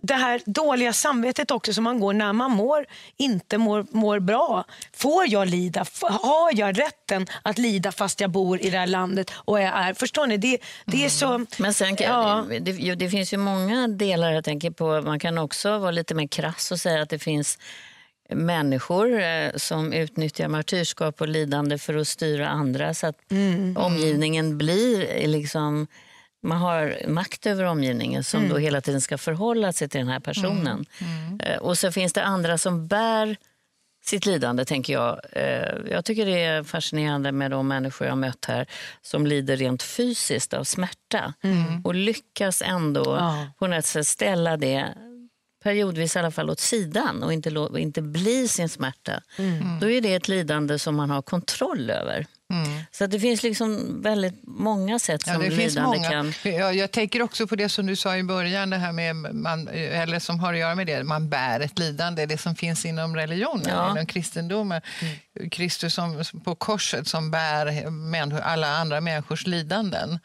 [0.00, 4.64] det här dåliga samvetet också som man går när man mår, inte mår, mår bra.
[4.92, 5.86] Får jag lida?
[6.00, 9.94] Har jag rätten att lida fast jag bor i det här landet och jag är...
[9.94, 10.36] Förstår ni?
[10.36, 11.26] Det, det är så...
[11.26, 11.46] Mm.
[11.58, 12.44] Men sen, ja.
[12.60, 15.00] det, det, finns ju många delar jag tänker på.
[15.02, 17.58] Man kan också vara lite mer krass och säga att det finns
[18.28, 23.76] människor eh, som utnyttjar martyrskap och lidande för att styra andra så att mm.
[23.76, 25.86] omgivningen blir liksom
[26.42, 28.50] man har makt över omgivningen som Mm.
[28.52, 30.86] då hela tiden ska förhålla sig till den här personen.
[31.42, 33.36] Eh, Och så finns det andra som bär
[34.04, 35.20] sitt lidande, tänker jag.
[35.32, 38.66] Eh, Jag tycker det är fascinerande med de människor jag mött här
[39.02, 41.34] som lider rent fysiskt av smärta
[41.84, 43.46] och lyckas ändå Ja.
[43.58, 44.94] på något sätt ställa det
[45.64, 49.22] periodvis i alla fall åt sidan och inte, inte bli sin smärta.
[49.80, 52.26] Då är det ett lidande som man har kontroll över.
[52.90, 56.10] Så att det finns liksom väldigt många sätt som Ja, det finns lidande många.
[56.10, 56.32] kan...
[56.42, 59.68] Jag, jag tänker också på det som du sa i början, det här med man,
[59.68, 63.16] eller som har att göra med det, man bär ett lidande, det som finns inom
[63.16, 63.90] religionen, Ja.
[63.90, 64.80] inom kristendomen.
[65.50, 70.18] Kristus som, på korset som bär alla andra människors lidanden.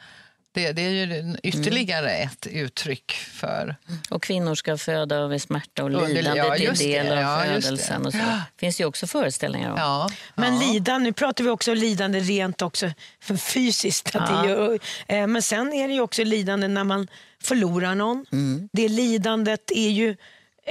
[0.54, 3.76] Det, det är ju ytterligare ett uttryck för...
[4.10, 6.80] Och kvinnor ska föda över smärta och lidande ja, det.
[6.80, 7.78] del av Ja, just det.
[7.78, 8.06] födelsen.
[8.06, 8.20] Och så.
[8.58, 9.78] finns det ju också föreställningar om.
[9.78, 10.74] Ja, Men ja.
[10.74, 14.16] lidande, nu pratar vi också lidande rent också för fysiskt.
[14.16, 17.08] Att det gör, eh, men sen är det ju också lidande när man
[17.44, 18.26] förlorar någon.
[18.74, 20.16] Det lidandet är ju,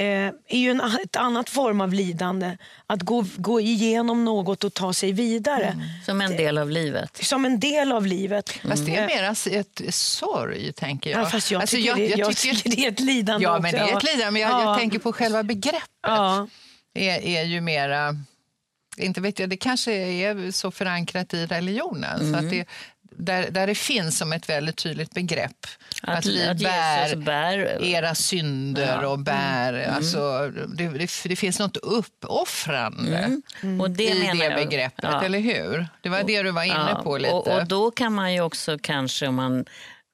[0.01, 2.57] eh, är ju en, ett annat form av lidande.
[2.87, 5.77] Att gå, gå igenom något och ta sig vidare.
[6.07, 7.25] Som en del av livet.
[7.25, 8.51] Som en del av livet.
[8.51, 11.21] Fast det är mer ett sorg, tänker jag.
[11.21, 13.63] Ja, fast jag Alltså, tycker, det, jag tycker det är ett lidande Ja, också.
[13.63, 14.31] men det är ett lidande.
[14.31, 14.65] Men jag, Ja.
[14.65, 15.81] jag tänker på själva begreppet.
[16.03, 16.49] Ja.
[16.95, 18.17] är, är ju mera...
[18.97, 22.19] Inte vet jag, det kanske är så förankrat i religionen.
[22.19, 22.35] Så Mm.
[22.45, 22.65] att det,
[23.21, 25.67] där, där det finns som ett väldigt tydligt begrepp.
[26.03, 27.85] Att, Att, vi att bär, Jesus bär...
[27.85, 29.73] era synder och bär...
[29.73, 29.95] Mm.
[29.95, 33.41] Alltså, det, det, det finns något uppoffrande
[33.81, 35.23] Och det i menar det jag- begreppet, ja.
[35.25, 35.89] eller hur?
[36.03, 37.33] Det var det du var inne Ja, på lite.
[37.35, 39.65] Och, och då kan man ju också kanske, om man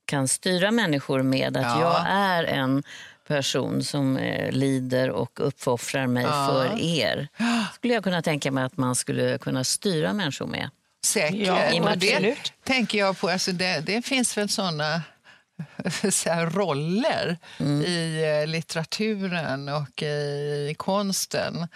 [0.04, 1.80] kan styra människor med att Ja.
[1.80, 2.82] jag är en
[3.28, 6.46] person som eh, lider och uppoffrar mig Ja.
[6.70, 7.28] för er.
[7.74, 10.70] skulle jag kunna tänka mig att man skulle kunna styra människor med.
[11.06, 11.46] Säkert.
[11.46, 13.28] Ja, och det tänker jag på.
[13.28, 15.02] Alltså det, det finns väl såna
[16.10, 17.82] så här, roller Mm.
[17.82, 21.68] i eh, litteraturen och i konsten.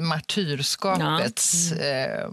[0.00, 2.10] Martyrskapets Mm.
[2.10, 2.26] eh,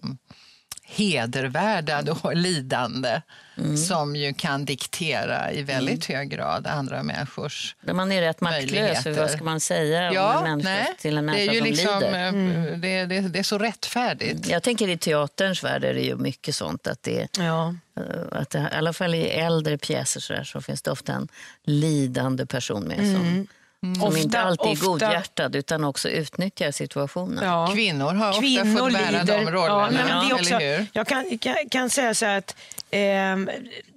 [0.96, 3.22] hedervärda då, lidande
[3.58, 3.78] Mm.
[3.78, 9.04] som ju kan diktera i väldigt hög grad andra människors Där man är rätt maktlös,
[9.04, 11.54] för vad ska man säga om Ja, en människa, nej, till en det människa är
[11.54, 12.72] ju som liksom, lider?
[12.72, 14.48] eh, det, det, det är så rättfärdigt.
[14.48, 16.88] Jag tänker i teaterns värld är det ju mycket sånt.
[16.88, 17.76] Att det, Ja.
[17.98, 18.04] eh,
[18.42, 21.28] att det, I alla fall i äldre pjäser så, där, så finns det ofta en
[21.64, 23.48] lidande person med som,
[23.82, 27.44] som Ofta- inte alltid är godhjärtad utan också utnyttjar situationen.
[27.44, 27.72] Ja.
[27.74, 30.88] Kvinnor har Kvinnor ofta fått bära de rollerna, Ja, det är också, eller hur?
[30.94, 32.56] Jag kan, kan, kan säga så här att,
[32.92, 33.50] ehm,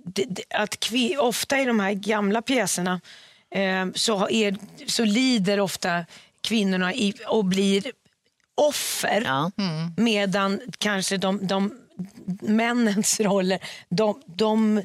[0.05, 3.01] det, det, att kvi, ofta i de här gamla pjäserna
[3.51, 6.05] ehm, så, har- är, så lider ofta
[6.40, 7.92] kvinnorna i, och blir
[8.55, 9.23] offer.
[9.27, 9.51] Ja.
[9.97, 11.73] Medan kanske de, de
[12.42, 14.83] männens roller, de, de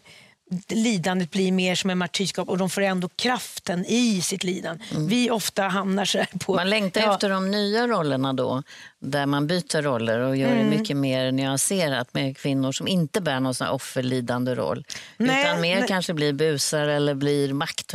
[0.69, 4.83] lidandet blir mer som en martyrskap och de får ändå kraften i sitt lidande.
[4.97, 6.55] Vi ofta hamnar så här på...
[6.55, 7.13] Man längtar Ja.
[7.13, 8.63] efter de nya rollerna då,
[8.99, 10.69] där man byter roller och gör Mm.
[10.71, 14.85] det mycket mer nyanserat med kvinnor som inte bär någon sån offerlidande roll.
[15.17, 15.87] Nej, utan mer nej.
[15.87, 17.93] kanske blir busar eller blir makt.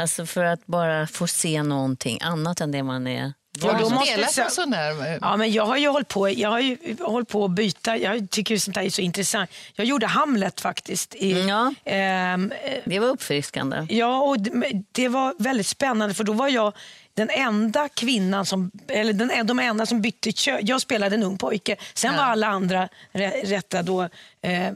[0.00, 3.88] Alltså för att bara få se någonting annat än det man är Ja, Har då
[3.88, 4.34] du måste spelat
[4.70, 5.12] där?
[5.12, 7.96] eh, Ja, men jag har ju hållit på, jag har ju hållit på att byta.
[7.96, 9.50] Jag tycker sånt där är så intressant.
[9.74, 11.14] Jag gjorde Hamlet faktiskt.
[11.14, 11.74] I, Mm, ja.
[11.84, 13.86] ehm, eh, Det var uppfriskande.
[13.90, 16.72] ja, och det, det var väldigt spännande för då var jag
[17.14, 20.58] den enda kvinnan som, eller den, de enda som bytte kön.
[20.62, 21.76] Jag spelade en ung pojke.
[21.94, 24.02] Sen var alla andra rä- rätta då.
[24.42, 24.68] Eh,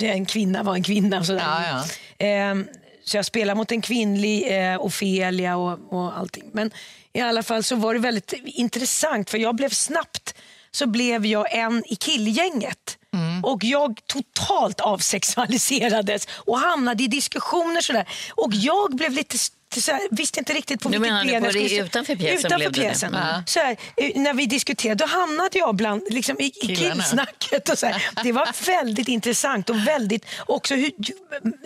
[0.00, 1.24] en kvinna var en kvinna.
[1.24, 1.42] Sådär.
[1.70, 1.84] Ja,
[2.18, 2.66] Ehm,
[3.04, 6.44] så jag spelade mot en kvinnlig eh, Ofelia och, och allting.
[6.52, 6.70] Men
[7.14, 10.34] i alla fall så var det väldigt intressant för jag blev snabbt
[10.70, 12.98] så blev jag en i killgänget.
[13.42, 18.08] Och jag totalt avsexualiserades och hamnade i diskussioner sådär.
[18.34, 19.38] Och jag blev lite
[19.80, 23.12] så här, visste inte riktigt på Du vilket ben jag skulle utanför pjäsen Utanför pjäsen.
[23.12, 23.42] Ja.
[23.46, 27.68] Så här, eh, när vi diskuterade, då hamnade jag bland, liksom, i, killsnacket.
[27.68, 28.02] Och så här.
[28.22, 30.90] Det var väldigt intressant och väldigt också hur,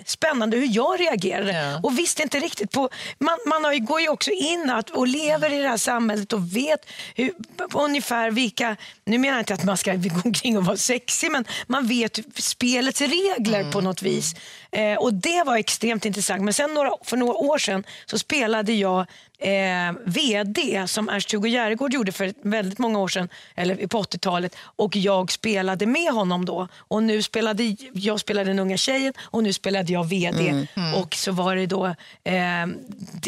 [0.04, 1.52] spännande hur jag reagerade.
[1.52, 1.80] Ja.
[1.82, 2.88] Och visste inte riktigt på...
[3.18, 6.32] Man, man har ju, går ju också in att, och lever i det här samhället
[6.32, 6.80] och vet
[7.14, 7.32] hur,
[7.74, 8.76] ungefär vilka...
[9.04, 12.18] Nu menar jag inte att man ska gå omkring och vara sexig, men man vet
[12.34, 14.34] spelets regler på något vis.
[14.70, 16.42] Eh, och Det var extremt intressant.
[16.42, 19.06] Men sen några, för några år sedan så spelade jag
[19.38, 24.56] eh, VD som Ernst-Hugo Järegård gjorde för väldigt många år sedan, eller på 80-talet.
[24.60, 26.68] Och jag spelade med honom då.
[26.76, 30.66] Och nu spelade jag spelade den unga tjejen och nu spelade jag VD.
[30.96, 31.86] Och så var det då,
[32.24, 32.66] eh,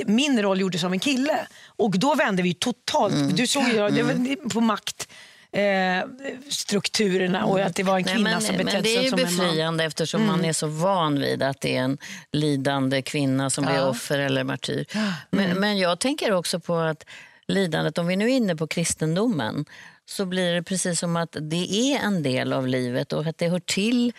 [0.07, 1.47] min roll gjordes av en kille.
[1.67, 5.09] Och då vände vi totalt, du såg ju, det var på makt
[5.53, 6.05] eh,
[6.49, 9.19] strukturerna och att det var en kvinna Nej, men, som betedde det är sig som
[9.19, 9.47] en man.
[9.47, 11.99] befriande eftersom man är så van vid att det är en
[12.33, 14.85] lidande kvinna som blir offer eller martyr.
[15.31, 17.05] Men, men jag tänker också på att
[17.47, 19.65] lidandet, om vi nu är inne på kristendomen,
[20.05, 23.49] så blir det precis som att det är en del av livet och att det
[23.49, 24.13] hör till.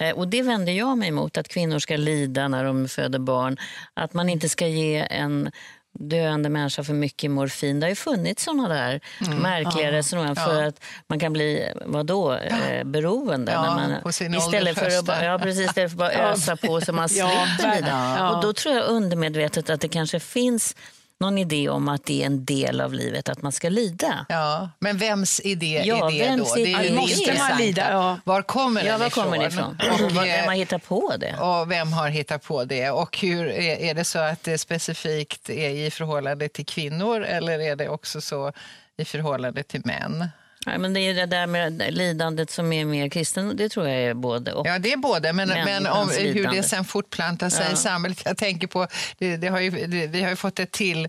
[0.00, 3.56] Eh, Och det vänder jag mig emot, att kvinnor ska lida när de föder barn.
[3.94, 5.50] Att man inte ska ge en
[5.98, 7.80] döende människa för mycket morfin.
[7.80, 9.00] Det har ju funnits såna där
[9.40, 13.52] märkliga resonemang för att man kan bli vadå, eh, beroende.
[13.52, 16.92] Ja, när man, istället, för att, ja, precis, istället för att bara ösa på så
[16.92, 18.14] man Ja, slipper lida.
[18.18, 18.30] ja.
[18.36, 20.76] Och då tror jag undermedvetet att det kanske finns
[21.20, 24.26] någon idé om att det är en del av livet att man ska lida.
[24.28, 26.54] Ja, men vems idé Ja, är det vems då?
[26.54, 26.94] Det är ju.
[26.94, 27.92] Måste man lida?
[27.92, 28.18] Ja.
[28.24, 29.24] Var kommer Ja, den var ifrån?
[29.24, 29.78] kommer det ifrån?
[29.92, 31.36] Och, vem har eh, hittat på det?
[31.36, 32.90] och vem har hittat på det?
[32.90, 37.58] Och hur är, är det så att det specifikt är i förhållande till kvinnor eller
[37.60, 38.52] är det också så
[38.96, 40.28] i förhållande till män?
[40.66, 44.00] Nej, men det är det där med lidandet som är mer kristen, det tror jag
[44.02, 44.66] är både och.
[44.66, 46.56] Ja, det är både, men, men om, hur lidande.
[46.56, 48.22] det sen fortplantar sig i samhället.
[48.24, 48.86] Jag tänker på,
[49.18, 51.08] det, det har ju, det, vi har ju fått ett till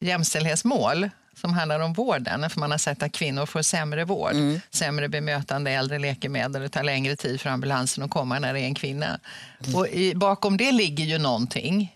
[0.00, 4.60] jämställdhetsmål som handlar om vården, för man har sett att kvinnor får sämre vård, Mm.
[4.70, 8.64] sämre bemötande, äldre läkemedel, det tar längre tid för ambulansen att komma när det är
[8.64, 9.20] en kvinna.
[9.64, 9.74] Mm.
[9.76, 11.92] Och i, bakom det ligger ju någonting,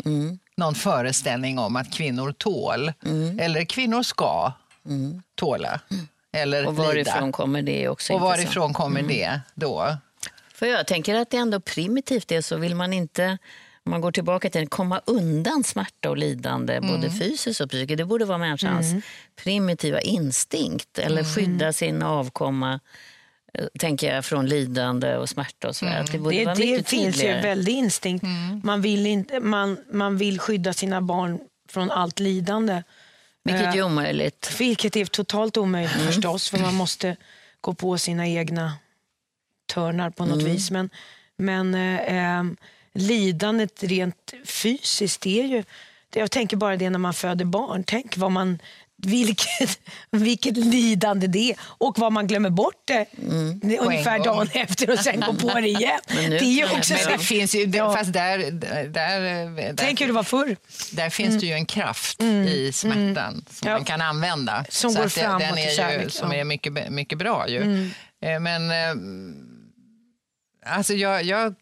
[0.56, 3.38] någon föreställning om att kvinnor tål, Mm.
[3.38, 4.52] eller kvinnor ska
[5.34, 5.80] tåla,
[6.32, 6.82] eller Och lida.
[6.84, 8.38] varifrån kommer det också Och intressant.
[8.38, 9.96] varifrån kommer det då?
[10.54, 13.38] För jag tänker att det ändå primitivt är så vill man inte
[13.84, 17.98] om man går tillbaka till det, komma undan smärta och lidande, både fysiskt och psykiskt.
[17.98, 19.04] Det borde vara människans
[19.36, 20.98] primitiva instinkt.
[20.98, 22.80] Eller skydda sin avkomma,
[23.54, 25.86] eh, tänker jag, från lidande och smärta och så.
[25.86, 28.24] Att det borde Det, vara det finns ju en väldig instinkt.
[28.62, 32.82] Man, vill inte, man, man vill skydda sina barn från allt lidande.
[33.44, 34.56] Vilket ju är omöjligt.
[34.60, 36.06] Vilket är totalt omöjligt Mm.
[36.06, 37.16] förstås, för man måste
[37.60, 38.72] gå på sina egna
[39.66, 40.52] törnar på något Mm.
[40.52, 40.70] vis.
[40.70, 40.90] Men,
[41.36, 42.56] men eh, ehm,
[42.92, 45.64] lidandet rent fysiskt är ju...
[46.14, 47.84] Jag tänker bara det när man föder barn.
[47.84, 48.58] Tänk vad man,
[49.06, 52.94] vilket, vilket lidande det är och vad man glömmer bort det
[53.76, 56.00] är ungefär dagen efter och sen går på det igen.
[56.14, 57.96] Men nu Det är ju också Men det finns ju, Ja.
[57.96, 60.56] fast där, där, där, Tänk hur det var förr.
[60.92, 63.74] där finns det ju en kraft i smärtan som Ja.
[63.76, 64.64] man kan använda.
[64.68, 66.36] Som Så går att framåt den är ju, kärlek, Som ja.
[66.38, 67.90] är mycket, mycket bra ju.
[68.24, 68.94] Eh, Men eh,
[70.76, 71.54] alltså jag, jag,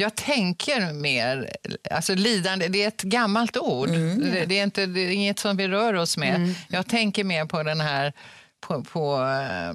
[0.00, 1.56] jag tänker mer,
[1.90, 3.88] alltså lidande, det är ett gammalt ord.
[3.88, 6.54] Det, det, är inte, det är inget som vi rör oss med.
[6.68, 8.12] Jag tänker mer på den här
[8.60, 9.74] på, på eh,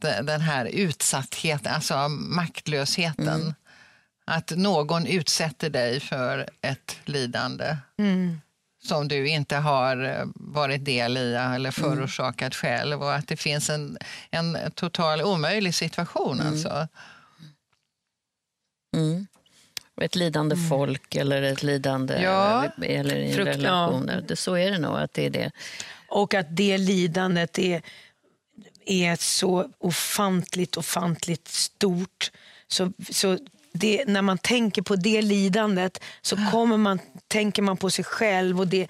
[0.00, 3.54] de- den här utsattheten, alltså maktlösheten.
[4.26, 7.76] Att någon utsätter dig för ett lidande
[8.84, 13.70] som du inte har eh, varit del i eller förorsakat själv och att det finns
[13.70, 13.98] en,
[14.30, 16.40] en total omöjlig situation.
[16.40, 16.88] Alltså.
[18.96, 19.26] Mm.
[20.00, 22.64] Ett lidande folk eller ett lidande Ja.
[22.82, 24.10] eller i en Frukt- relation.
[24.28, 24.96] Det, så är det nog.
[24.96, 25.50] att det är det.
[26.08, 27.82] Och att det lidandet är,
[28.86, 32.30] är så ofantligt, ofantligt stort.
[32.68, 33.38] Så, så
[33.72, 38.60] det, när man tänker på det lidandet så kommer man, tänker man på sig själv
[38.60, 38.88] och det,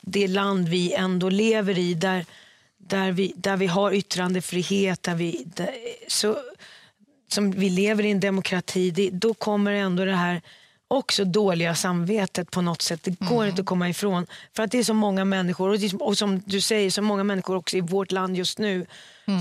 [0.00, 2.24] det land vi ändå lever i där,
[2.78, 5.70] där, vi, där vi har yttrandefrihet, där vi, där,
[6.08, 6.36] så,
[7.28, 10.42] som vi lever i en demokrati, det, då kommer ändå det här
[10.88, 13.00] också dåliga samvetet på något sätt.
[13.02, 14.26] Det går inte att komma ifrån.
[14.56, 17.24] För att det är så många människor, och, det, och som du säger, så många
[17.24, 18.86] människor också i vårt land just nu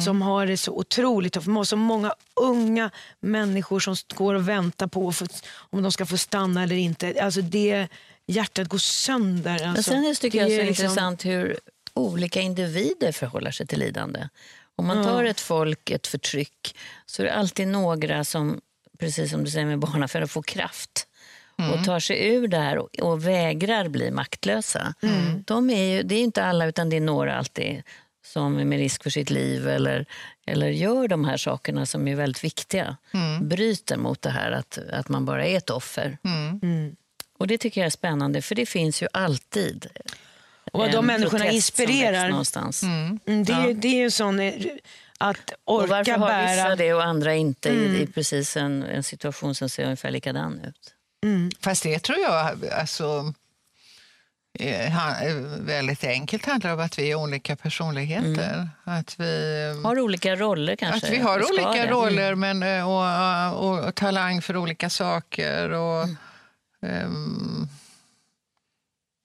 [0.06, 1.48] som har det så otroligt tufft.
[1.66, 6.64] Så många unga människor som går och väntar på få, om de ska få stanna
[6.64, 7.16] eller inte.
[7.22, 7.88] Alltså det,
[8.28, 9.52] hjärtat går sönder.
[9.52, 9.68] Alltså.
[9.68, 11.58] Men sen är- tycker jag Det så är liksom- intressant hur
[11.94, 14.28] olika individer förhåller sig till lidande.
[14.76, 18.62] Om man tar ett folk, ett förtryck, så är det alltid några som,
[19.00, 21.08] precis som du säger med barnafödare, får kraft
[21.74, 24.94] och tar sig ur det här och, och vägrar bli maktlösa.
[25.46, 27.84] De är ju, det är inte alla, utan det är några alltid
[28.26, 30.06] som är med risk för sitt liv eller,
[30.48, 32.98] eller gör de här sakerna som är väldigt viktiga.
[33.42, 36.18] Bryter mot det här att, att man bara är ett offer.
[37.38, 39.88] Och Det tycker jag är spännande, för det finns ju alltid
[40.72, 42.30] Och vad de människorna inspirerar.
[42.30, 42.84] Någonstans.
[42.84, 44.54] Mm, det, är, det är ju sån eh,
[45.18, 46.52] att Och orka varför har bära...
[46.56, 50.60] vissa det och andra inte i, i precis en, en situation som ser ungefär likadan
[50.60, 50.92] ut?
[51.62, 53.34] Fast det tror jag alltså,
[54.60, 58.70] eh, eh, väldigt enkelt handlar om att vi är olika personligheter.
[58.84, 61.08] Att vi, Har olika roller kanske?
[61.08, 61.92] Att vi har Ska olika det.
[61.92, 65.70] roller men, eh, och, och, och talang för olika saker.
[65.70, 66.08] Och,
[66.82, 67.68] ehm,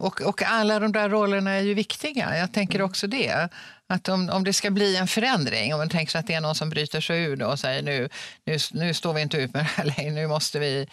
[0.01, 2.38] Och, och alla de där rollerna är ju viktiga.
[2.38, 2.90] Jag tänker mm.
[2.90, 3.48] också det.
[3.86, 6.40] Att om, om det ska bli en förändring, om man tänker sig att det är
[6.40, 8.09] någon som bryter sig ur och säger nu,
[8.44, 10.88] nu, nu står vi inte ut med det här längre, nu måste vi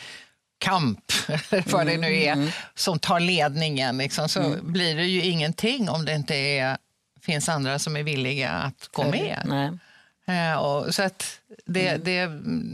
[0.58, 1.12] kamp,
[1.66, 2.50] vad det nu är, mm.
[2.76, 4.72] som tar ledningen, liksom, så mm.
[4.72, 6.78] blir det ju ingenting om det inte är,
[7.22, 9.42] finns andra som är villiga att gå med.
[9.46, 9.72] Nej.
[10.30, 12.04] Uh, och, så att det, mm.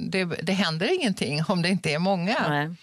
[0.09, 2.49] det, det, det händer ingenting om det inte är många.
[2.49, 2.75] Nej.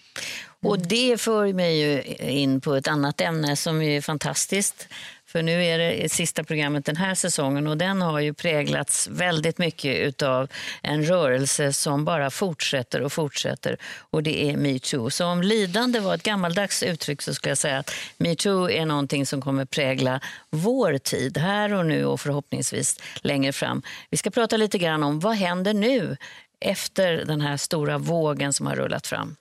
[0.63, 4.87] Och det för mig ju in på ett annat ämne som är fantastiskt.
[5.25, 9.57] För nu är det sista programmet den här säsongen och den har ju präglats väldigt
[9.57, 10.49] mycket av
[10.81, 15.09] en rörelse som bara fortsätter och fortsätter och det är metoo.
[15.09, 19.25] Så om lidande var ett gammaldags uttryck så skulle jag säga att metoo är någonting
[19.25, 23.81] som kommer prägla vår tid här och nu och förhoppningsvis längre fram.
[24.09, 26.17] Vi ska prata lite grann om vad händer nu
[26.59, 29.35] efter den här stora vågen som har rullat fram.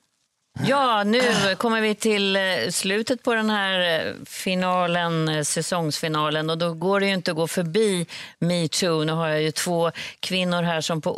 [0.59, 1.21] Ja, nu
[1.59, 7.01] kommer vi till eh, slutet på den här eh, finalen, eh, säsongsfinalen och då går
[7.01, 8.07] det ju inte att gå förbi
[8.39, 9.05] metoo.
[9.05, 9.91] Nu har jag ju två
[10.21, 11.13] kvinnor här som på,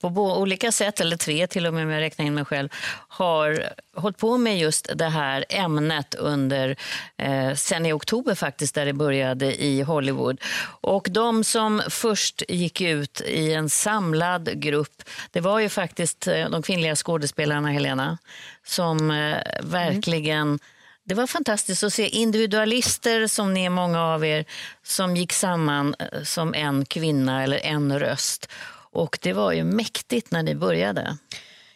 [0.00, 0.08] på
[0.38, 2.68] olika sätt, eller tre till och med om jag räknar in mig själv,
[3.14, 6.76] har hållit på med just det här ämnet under,
[7.16, 10.40] eh, sen i oktober faktiskt, där det började i Hollywood.
[10.80, 16.50] Och de som först gick ut i en samlad grupp, det var ju faktiskt eh,
[16.50, 18.18] de kvinnliga skådespelarna, Helena,
[18.66, 20.58] som eh, verkligen mm.
[21.06, 24.44] Det var fantastiskt att se individualister, som ni är många av er,
[24.82, 28.48] som gick samman eh, som en kvinna eller en röst.
[28.92, 31.16] Och det var ju mäktigt när ni började.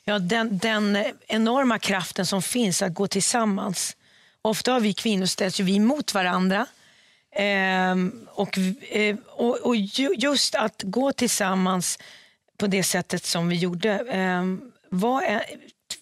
[0.08, 3.96] Ja, den, den enorma kraften som finns att gå tillsammans.
[4.42, 6.66] Ofta har vi kvinnor ställs vi mot varandra.
[7.36, 8.58] Ehm, och,
[8.90, 9.76] eh, och, och,
[10.16, 11.98] just att gå tillsammans
[12.58, 14.42] på det sättet som vi gjorde eh,
[14.88, 15.22] var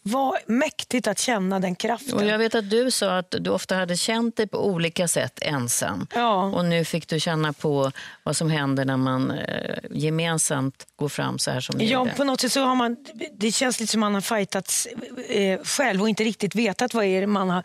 [0.03, 2.14] var mäktigt att känna den kraften.
[2.14, 5.39] Och jag vet att du sa att du ofta hade känt dig på olika sätt
[5.43, 6.07] ensam.
[6.14, 6.45] Ja.
[6.45, 11.39] Och nu fick du känna på vad som händer när man eh, gemensamt går fram
[11.39, 12.11] så här som Ja, gjorde.
[12.16, 12.97] på något sätt så har man,
[13.39, 14.87] det känns lite som man har fightats
[15.28, 17.62] eh, själv och inte riktigt vetat vad är man har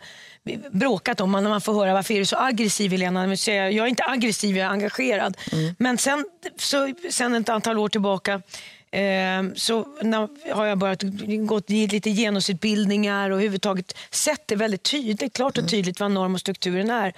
[0.70, 1.32] bråkat om.
[1.32, 3.26] När man får höra varför är du så aggressiv Helena?
[3.46, 5.36] Jag är inte aggressiv, jag är engagerad.
[5.52, 5.74] Mm.
[5.78, 6.24] Men sen,
[6.56, 8.42] så, sen ett antal år tillbaka
[9.54, 9.86] så
[10.52, 11.02] har jag börjat
[11.46, 15.68] gått lite genusutbildningar och överhuvudtaget sett det väldigt tydligt, klart och mm.
[15.68, 17.12] tydligt vad norm och strukturen är.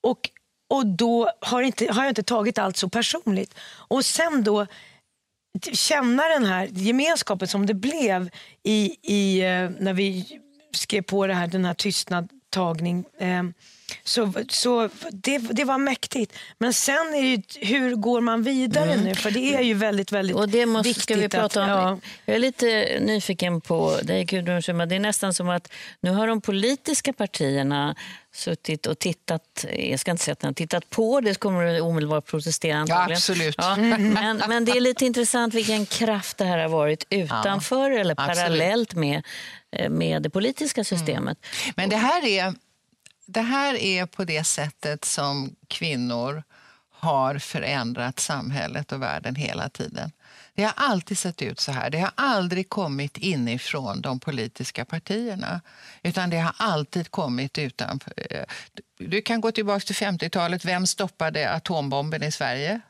[0.00, 0.30] Och,
[0.68, 3.54] och då har, inte, har jag inte tagit allt så personligt.
[3.70, 4.66] Och sen då
[5.72, 8.30] känna den här gemenskapen som det blev
[8.62, 10.40] i, i, eh, när vi
[10.72, 13.04] skrev på det här, den här tystnadtagning.
[13.18, 13.54] Ehm,
[14.04, 16.32] så, så det, det var mäktigt.
[16.58, 19.04] Men sen är det hur går man vidare mm.
[19.04, 19.14] nu?
[19.14, 21.02] För det är ju väldigt, väldigt och det måste, viktigt.
[21.02, 21.98] Ska vi prata att, om, ja.
[22.24, 24.88] Jag är lite nyfiken på dig Gudrun Schyman.
[24.88, 27.94] Det är nästan som att nu har de politiska partierna
[28.32, 32.26] suttit och tittat, jag ska inte säga att de tittat på, det kommer du omedelbart
[32.26, 33.10] protestera antagligen.
[33.10, 33.54] Ja, absolut.
[33.58, 37.98] Ja, men, men det är lite intressant vilken kraft det här har varit utanför ja,
[37.98, 39.26] eller parallellt med,
[39.72, 41.38] eh, med det politiska systemet.
[41.64, 41.74] Mm.
[41.76, 42.54] Men det här är
[43.28, 46.42] det här är på det sättet som kvinnor
[46.90, 50.12] har förändrat samhället och världen hela tiden.
[50.54, 51.90] Det har alltid sett ut så här.
[51.90, 55.60] Det har aldrig kommit inifrån de politiska partierna.
[56.02, 58.12] Utan det har alltid kommit utanför.
[58.98, 60.64] Du kan gå tillbaka till 50-talet.
[60.64, 62.80] Vem stoppade atombomben i Sverige?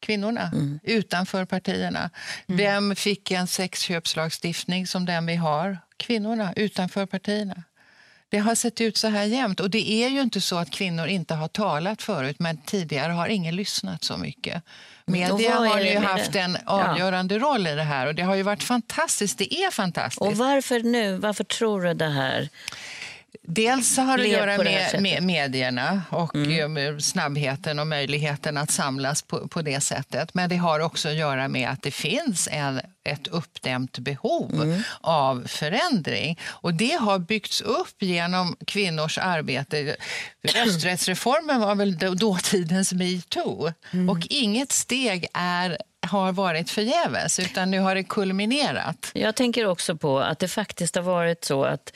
[0.00, 0.80] Kvinnorna, mm.
[0.82, 2.10] utanför partierna.
[2.46, 2.58] Mm.
[2.58, 5.78] Vem fick en sexköpslagstiftning som den vi har?
[5.96, 7.62] Kvinnorna, utanför partierna.
[8.30, 9.60] Det har sett ut så här jämt.
[9.60, 13.28] Och det är ju inte så att kvinnor inte har talat förut, men tidigare har
[13.28, 14.62] ingen lyssnat så mycket.
[15.06, 17.40] Media har ju haft en avgörande ja.
[17.40, 19.38] roll i det här och det har ju varit fantastiskt.
[19.38, 20.22] Det är fantastiskt.
[20.22, 21.16] Och varför nu?
[21.16, 22.48] Varför tror du det här?
[23.50, 26.76] Dels har det att göra med, med medierna och mm.
[26.76, 30.34] Eh, snabbheten och möjligheten att samlas på, på det sättet.
[30.34, 34.82] Men det har också att göra med att det finns en, ett uppdämt behov mm.
[35.00, 36.38] av förändring.
[36.46, 39.96] Och det har byggts upp genom kvinnors arbete.
[40.42, 43.72] Rösträttsreformen var väl dåtidens metoo.
[43.90, 44.10] Mm.
[44.10, 49.10] Och inget steg är har varit förgäves, utan nu har det kulminerat.
[49.14, 51.92] Jag tänker också på att det faktiskt har varit så att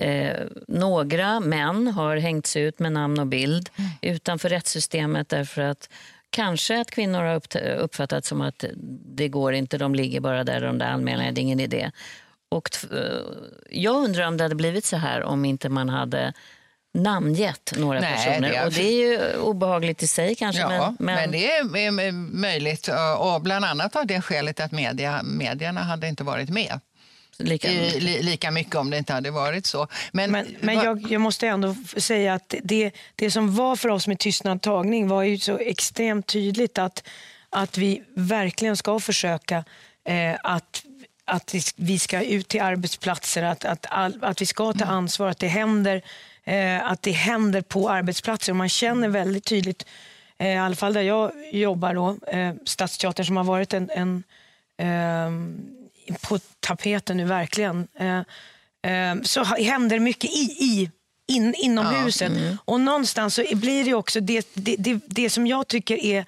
[0.00, 3.90] Eh, några män har hängts ut med namn och bild mm.
[4.00, 5.88] utanför rättssystemet därför att
[6.30, 7.42] kanske att kvinnor har
[7.78, 8.64] uppfattat som att
[9.16, 11.90] det går inte, de ligger bara där, de där anmälningarna, det är ingen idé.
[12.48, 12.98] Och eh,
[13.70, 16.32] jag undrar om det hade blivit så här om inte man hade
[16.94, 18.50] namngett några Nej, personer.
[18.50, 18.66] Det är...
[18.66, 20.62] Och det är ju obehagligt i sig kanske.
[20.62, 21.14] Ja, men, men...
[21.14, 22.88] men det är möjligt.
[23.18, 26.80] Och bland annat av det skälet att media, medierna hade inte varit med.
[27.40, 29.86] Lika, i, li, lika mycket om det inte hade varit så.
[30.12, 34.06] Men, men, men jag, jag, måste ändå säga att det, det som var för oss
[34.06, 37.08] med tystnad tagning var ju så extremt tydligt att,
[37.50, 39.64] att vi verkligen ska försöka
[40.04, 40.84] eh, att
[41.30, 44.94] att vi ska ut till arbetsplatser, att, att, all, att vi ska ta mm.
[44.94, 46.02] ansvar, att det händer,
[46.44, 48.52] eh, att det händer på arbetsplatser.
[48.52, 49.86] Och man känner väldigt tydligt,
[50.38, 54.22] eh, i alla fall där jag jobbar, då, eh, Stadsteatern som har varit en, en
[54.78, 55.30] eh,
[56.20, 58.18] på tapeten nu verkligen, eh,
[58.92, 60.90] eh, så händer mycket i, i
[61.30, 62.30] in, inom ja, huset.
[62.30, 62.58] Mm.
[62.64, 66.24] Och någonstans så blir det också det, det, det, det som jag tycker är,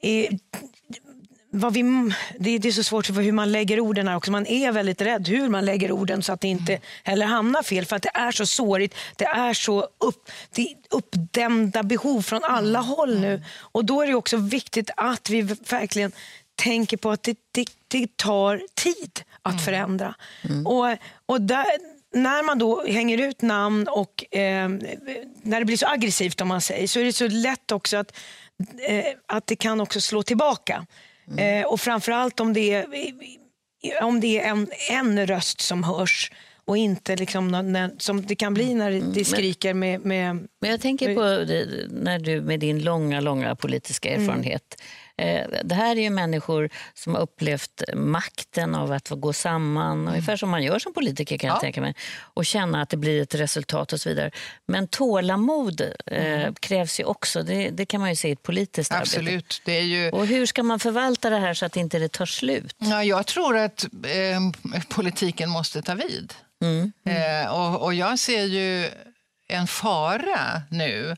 [0.00, 0.38] är
[1.52, 1.82] vad vi,
[2.38, 4.30] det, det, är så svårt för hur man lägger orden här också.
[4.30, 7.86] Man är väldigt rädd hur man lägger orden så att det inte heller hamnar fel.
[7.86, 8.94] För att det är så sårigt.
[9.16, 13.42] Det är så upp, det är uppdämda behov från alla håll nu.
[13.58, 16.12] Och då är det också viktigt att vi verkligen
[16.60, 19.64] tänker på att det, det, det tar tid att mm.
[19.64, 20.14] förändra.
[20.42, 20.66] Mm.
[20.66, 20.96] Och,
[21.26, 21.66] och där,
[22.14, 24.68] när man då hänger ut namn och eh,
[25.42, 28.18] när det blir så aggressivt om man säger så är det så lätt också att,
[28.88, 30.86] eh, att det kan också slå tillbaka.
[31.30, 31.62] Mm.
[31.62, 32.86] Eh, och framförallt om det är,
[34.02, 36.32] om det är en, en röst som hörs
[36.64, 40.00] och inte liksom när, som det kan bli när det skriker med...
[40.00, 41.22] med men jag tänker på
[41.94, 44.22] när du med din långa, långa politiska mm.
[44.22, 44.86] erfarenhet mm
[45.64, 50.08] det här är ju människor som har upplevt makten av att få gå samman, mm.
[50.08, 51.54] ungefär som man gör som politiker kan ja.
[51.54, 51.94] jag tänka mig,
[52.34, 54.30] och känna att det blir ett resultat och så vidare.
[54.66, 56.54] Men tålamod eh, mm.
[56.54, 59.28] krävs ju också, det, det, kan man ju se i ett politiskt Absolut.
[59.28, 59.54] arbete.
[59.64, 60.10] Det är ju...
[60.10, 62.76] Och hur ska man förvalta det här så att inte det tar slut?
[62.78, 66.34] Ja, jag tror att eh, politiken måste ta vid.
[66.62, 66.92] Mm.
[67.06, 67.44] Mm.
[67.44, 68.88] Eh, och, och jag ser ju
[69.48, 71.16] en fara nu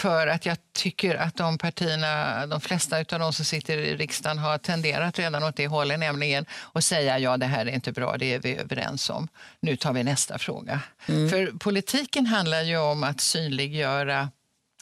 [0.00, 4.38] för att jag tycker att de partierna, de flesta av de som sitter i riksdagen
[4.38, 8.16] har tenderat redan åt det hållet, nämligen att säga ja det här är inte bra,
[8.16, 9.28] det är vi överens om.
[9.60, 10.80] Nu tar vi nästa fråga.
[11.06, 11.30] Mm.
[11.30, 14.28] För politiken handlar ju om att synliggöra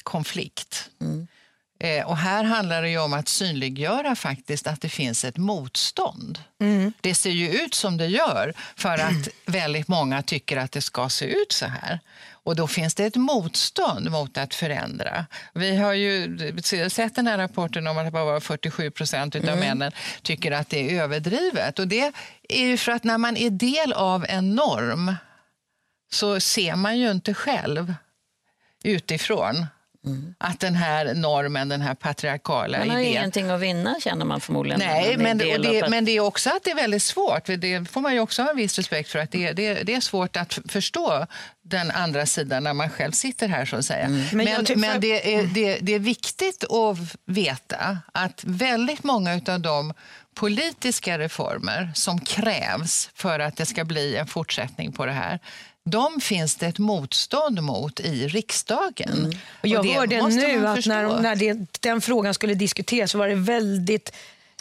[0.02, 0.90] konflikt.
[1.00, 1.28] Mm.
[1.80, 6.38] Eh, och här handlar det om att synliggöra faktiskt att det finns ett motstånd.
[6.60, 6.92] Mm.
[7.00, 11.08] Det ser ju ut som det gör för att väldigt många tycker att det ska
[11.08, 12.00] se ut så här.
[12.48, 15.26] Och då finns det ett motstånd mot att förändra.
[15.54, 16.38] Vi har ju
[16.90, 19.58] sett den här rapporten om att bara 47 procent av mm.
[19.58, 19.92] männen
[20.22, 21.78] tycker att det är överdrivet.
[21.78, 22.12] Och det
[22.48, 25.14] är ju för att när man är del av en norm
[26.10, 27.94] så ser man ju inte själv
[28.84, 29.66] utifrån
[30.06, 30.34] Mm.
[30.38, 32.88] Att den här normen, den här patriarkala idén...
[32.88, 33.12] Man har idén...
[33.12, 34.80] ingenting att vinna känner man förmodligen.
[34.80, 37.46] Nej, men det, det, men det är också att det är väldigt svårt.
[37.46, 39.18] Det får man ju också ha en viss respekt för.
[39.18, 41.26] att det, det, det är svårt att förstå
[41.64, 44.04] den andra sidan när man själv sitter här så att säga.
[44.04, 44.24] Mm.
[44.32, 49.60] Men, men, men det, är, det, det är viktigt att veta att väldigt många av
[49.60, 49.94] de
[50.34, 55.38] politiska reformer som krävs för att det ska bli en fortsättning på det här
[55.90, 59.12] de finns det ett motstånd mot i riksdagen.
[59.12, 59.30] Mm.
[59.60, 63.28] Och jag och hörde nu att när, när det, den frågan skulle diskuteras så var
[63.28, 64.12] det väldigt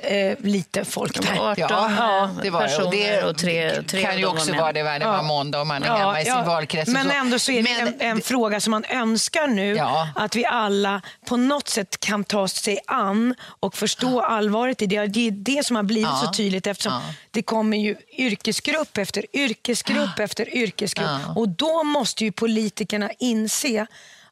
[0.04, 1.52] eh, lite folk där.
[1.52, 5.00] 18 ja, det var personer och, det, och tre, tre kan ju också vara det,
[5.00, 6.44] det var måndag och man är ja, hemma i sin ja.
[6.44, 6.92] valkrets.
[6.92, 10.10] Men ändå så är det Men, en, en, fråga som man önskar nu ja.
[10.16, 15.08] att vi alla på något sätt kan ta sig an och förstå allvaret i det.
[15.08, 20.20] Det är det som har blivit så tydligt eftersom det kommer ju yrkesgrupp efter yrkesgrupp
[20.20, 23.88] efter yrkesgrupp och då måste ju politikerna inse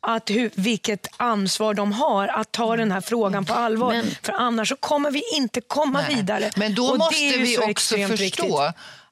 [0.06, 3.94] att hur, vilket ansvar de har att ta den här frågan på allvar.
[3.94, 6.16] Men, För annars så kommer vi inte komma nej.
[6.16, 6.52] vidare.
[6.56, 8.56] Men då och måste vi också förstå viktigt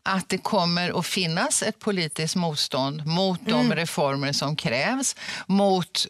[0.03, 3.75] att det kommer att finnas ett politiskt motstånd mot de mm.
[3.75, 5.15] reformer som krävs,
[5.47, 6.05] mot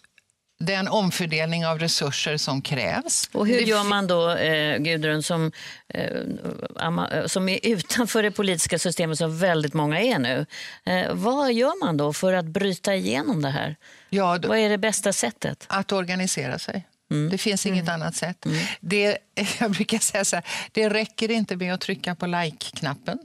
[0.66, 3.30] den omfördelning av resurser som krävs.
[3.34, 5.52] Och hur gör man då, eh, Gudrun, som,
[5.90, 10.46] eh, som är utanför det politiska systemet som väldigt många är nu?
[10.86, 13.76] Eh, vad gör man då för att bryta igenom det här?
[14.10, 15.66] Ja, då, vad är det bästa sättet?
[15.68, 16.88] Att organisera sig.
[17.12, 17.30] Mm.
[17.30, 17.94] Det finns inget mm.
[17.94, 18.46] annat sätt.
[18.46, 18.58] Mm.
[18.80, 19.18] Det,
[19.60, 23.20] jag brukar säga så här, det räcker inte med att trycka på like-knappen.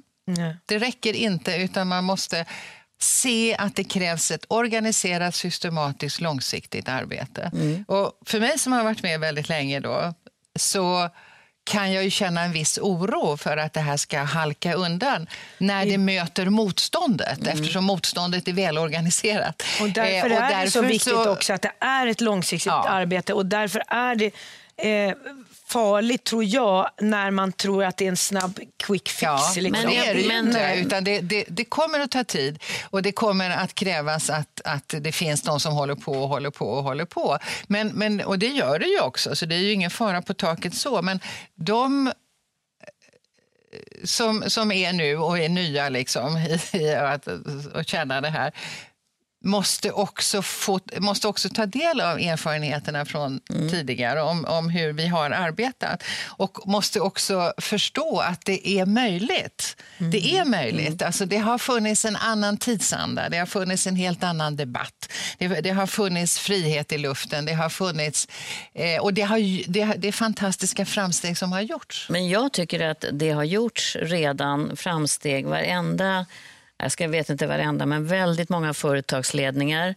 [0.66, 2.46] Det räcker inte, utan man måste
[3.00, 7.50] se att det krävs ett organiserat, systematiskt, långsiktigt arbete.
[7.52, 7.84] Mm.
[7.88, 10.14] Och för mig som har varit med väldigt länge då,
[10.58, 11.10] så
[11.64, 15.26] kan jag ju känna en viss oro för att det här ska halka undan
[15.58, 17.52] när det möter motståndet mm.
[17.52, 19.62] eftersom motståndet är välorganiserat.
[19.80, 21.32] Och därför, eh, och därför är det så viktigt så...
[21.32, 22.88] också att det är ett långsiktigt ja.
[22.88, 24.32] arbete och därför är det
[24.76, 25.14] eh,
[25.68, 29.22] farligt tror jag när man tror att det är en snabb quick fix.
[29.22, 29.70] Ja, liksom.
[29.70, 30.74] Men det är det ju inte.
[30.76, 34.94] Utan det, det, det, kommer att ta tid och det kommer att krävas att, att
[35.00, 37.38] det finns de som håller på och håller på och håller på.
[37.66, 40.34] Men, men, och det gör det ju också, så det är ju ingen fara på
[40.34, 41.02] taket så.
[41.02, 41.20] Men
[41.54, 42.12] de
[44.04, 46.36] som, som är nu och är nya liksom,
[46.72, 47.28] i, i att,
[47.74, 48.52] att känna det här
[49.48, 53.68] måste också, få, måste också ta del av erfarenheterna från mm.
[53.68, 59.76] tidigare om, om hur vi har arbetat och måste också förstå att det är möjligt.
[59.98, 60.10] Mm.
[60.10, 61.02] Det är möjligt.
[61.02, 61.06] Mm.
[61.06, 65.12] Alltså, det har funnits en annan tidsanda, det har funnits en helt annan debatt.
[65.38, 68.28] Det, det har funnits frihet i luften, det har funnits...
[68.74, 72.06] Eh, och det, har, det, det är fantastiska framsteg som har gjorts.
[72.10, 75.46] Men jag tycker att det har gjorts redan framsteg.
[75.46, 76.26] Varenda
[76.78, 79.94] jag ska vet inte varenda, men väldigt många företagsledningar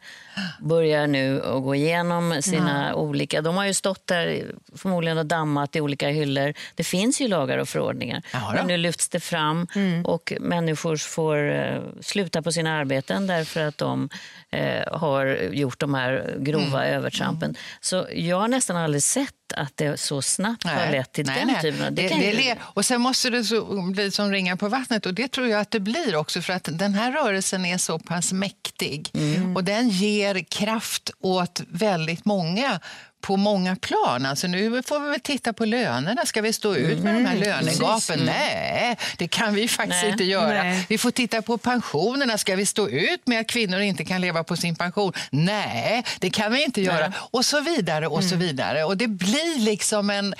[0.59, 2.95] börjar nu att gå igenom sina ja.
[2.95, 3.41] olika...
[3.41, 6.53] De har ju stått där förmodligen och dammat i olika hyllor.
[6.75, 8.21] Det finns ju lagar och förordningar.
[8.55, 10.05] men nu lyfts det fram mm.
[10.05, 14.09] och människor får uh, sluta på sina arbeten därför att de
[14.55, 16.97] uh, har gjort de här grova mm.
[16.97, 17.55] övertrampen.
[17.81, 21.35] Så jag har nästan aldrig sett att det så snabbt nej, har lett till nej,
[21.39, 21.61] den nej.
[21.61, 21.93] typen av...
[21.93, 25.27] Det, det, det, och sen måste det så, bli som ringar på vattnet och det
[25.27, 29.09] tror jag att det blir också för att den här rörelsen är så pass mäktig
[29.13, 29.55] mm.
[29.55, 32.79] och den ger kraft åt väldigt många
[33.21, 34.25] på många plan.
[34.25, 36.25] Alltså nu får vi väl titta på lönerna.
[36.25, 37.23] Ska vi stå ut med mm.
[37.23, 37.49] de här mm.
[37.49, 38.19] lönegapen?
[38.19, 38.25] Mm.
[38.25, 40.11] Nej, det kan vi faktiskt Nej.
[40.11, 40.63] inte göra.
[40.63, 40.85] Nej.
[40.89, 42.37] Vi får titta på pensionerna.
[42.37, 45.13] Ska vi stå ut med att kvinnor inte kan leva på sin pension?
[45.29, 47.13] Nej, det kan vi inte göra.
[47.17, 48.29] Och så vidare och mm.
[48.29, 48.83] så vidare.
[48.83, 50.35] Och det blir liksom en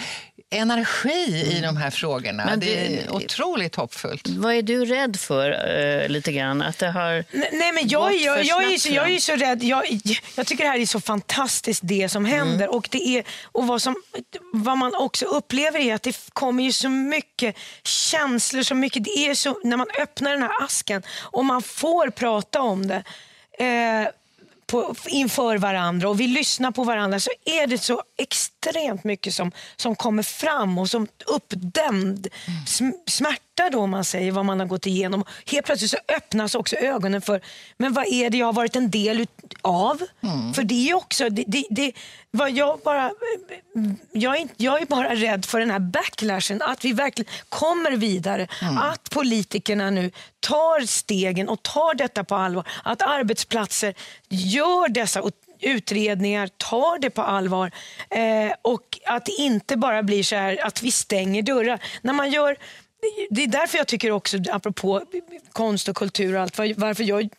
[0.51, 2.45] energi i de här frågorna.
[2.45, 4.27] Men det är otroligt hoppfullt.
[4.27, 6.61] Vad är du rädd för uh, lite grann?
[6.61, 9.63] Att det har Nej, men jag, jag, jag, är så, jag är så rädd.
[9.63, 9.83] Jag,
[10.35, 12.37] jag tycker det här är så fantastiskt det som mm.
[12.37, 12.65] händer.
[12.65, 12.75] Mm.
[12.75, 13.95] Och, det är, och vad, som,
[14.53, 18.63] vad man också upplever är att det kommer ju så mycket känslor.
[18.63, 22.61] Så mycket, det är så, när man öppnar den här asken och man får prata
[22.61, 23.03] om det.
[23.65, 24.07] Eh,
[24.71, 28.60] på, inför varandra och vi lyssnar på varandra så är det så extremt
[29.03, 32.93] mycket som, som kommer fram och som uppdämd mm.
[33.07, 35.23] smärta då man säger vad man har gått igenom.
[35.45, 37.41] Helt plötsligt så öppnas också ögonen för
[37.77, 39.27] men vad är det jag har varit en del
[39.61, 40.01] av?
[40.23, 40.53] Mm.
[40.53, 41.91] För det är också, det, det, det,
[42.31, 43.11] vad jag, bara,
[44.11, 48.47] jag, är, jag är bara rädd för den här backlashen, att vi verkligen kommer vidare.
[48.61, 48.77] Mm.
[48.77, 52.67] Att politikerna nu tar stegen och tar detta på allvar.
[52.83, 53.93] Att arbetsplatser
[54.29, 55.21] gör dessa
[55.61, 57.71] utredningar, tar det på allvar
[58.09, 61.83] eh, och att det inte bara blir så här att vi stänger dörrar.
[62.01, 62.57] När man gör
[63.29, 65.01] det är därför jag tycker också, apropå
[65.51, 67.29] konst och kultur och allt, varför jag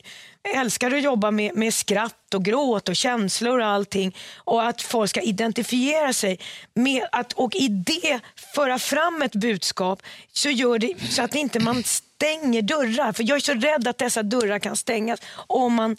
[0.54, 4.16] älskar att jobba med, med skratt och gråt och känslor och allting.
[4.36, 6.38] Och att folk ska identifiera sig
[6.74, 8.20] med att, och i det
[8.54, 10.02] föra fram ett budskap
[10.32, 13.12] så gör det så att inte man stänger dörrar.
[13.12, 15.96] För jag är så rädd att dessa dörrar kan stängas om man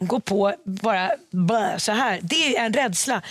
[0.00, 0.54] går på
[1.30, 2.20] bara så här.
[2.22, 3.22] Det är en rädsla.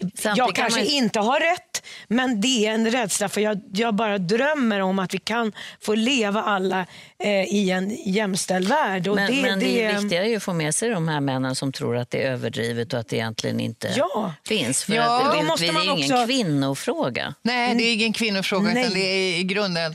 [0.00, 0.88] Samtidigt jag kanske man...
[0.88, 1.67] inte har rätt,
[2.08, 5.94] men det är en rädsla för jag, jag bara drömmer om att vi kan få
[5.94, 6.86] leva alla
[7.18, 9.08] eh, i en jämställd värld.
[9.08, 11.54] Och men det, men det, det är viktigare att få med sig de här männen
[11.54, 14.34] som tror att det är överdrivet och att det egentligen inte ja.
[14.46, 14.84] finns.
[14.84, 16.26] För ja, att, det, måste det är man ingen också...
[16.26, 17.34] kvinnofråga.
[17.42, 18.70] Nej, det är ingen kvinnofråga.
[18.74, 18.82] Nej.
[18.82, 19.94] Utan det är, I grunden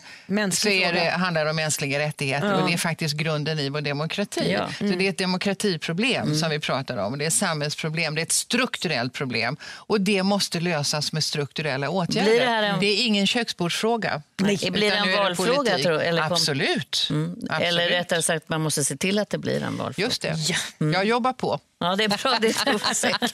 [0.51, 2.55] så är det, handlar det om mänskliga rättigheter ja.
[2.55, 4.51] och det är faktiskt grunden i vår demokrati.
[4.51, 4.69] Ja.
[4.79, 4.91] Mm.
[4.91, 6.35] Så det är ett demokratiproblem mm.
[6.35, 7.17] som vi pratar om.
[7.17, 11.72] Det är ett samhällsproblem, det är ett strukturellt problem och det måste lösas med strukturella
[11.77, 12.31] åtgärder.
[12.31, 12.79] Blir det, en...
[12.79, 14.21] det, är ingen köksbordsfråga.
[14.41, 14.71] Nej.
[14.71, 15.77] Blir det en valfråga?
[15.77, 16.31] Tror, eller kom...
[16.31, 17.07] Absolut.
[17.09, 17.35] Mm.
[17.49, 17.67] Absolut.
[17.67, 20.07] Eller rättare sagt, man måste se till att det blir en valfråga.
[20.07, 20.35] Just det.
[20.47, 20.55] Ja.
[20.79, 20.93] Mm.
[20.93, 21.59] Jag jobbar på.
[21.79, 22.37] Ja, det är bra.
[22.41, 23.29] Det, tror jag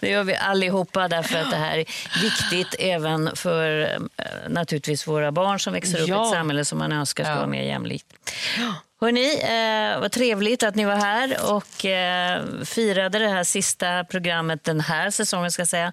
[0.00, 1.84] det gör vi allihopa därför att det här är
[2.22, 6.24] viktigt även för eh, naturligtvis våra barn som växer upp ja.
[6.24, 7.36] i ett samhälle som man önskar ska ja.
[7.36, 8.06] vara mer jämlikt.
[9.00, 14.64] Hörni, eh, vad trevligt att ni var här och eh, firade det här sista programmet
[14.64, 15.52] den här säsongen.
[15.52, 15.92] ska säga.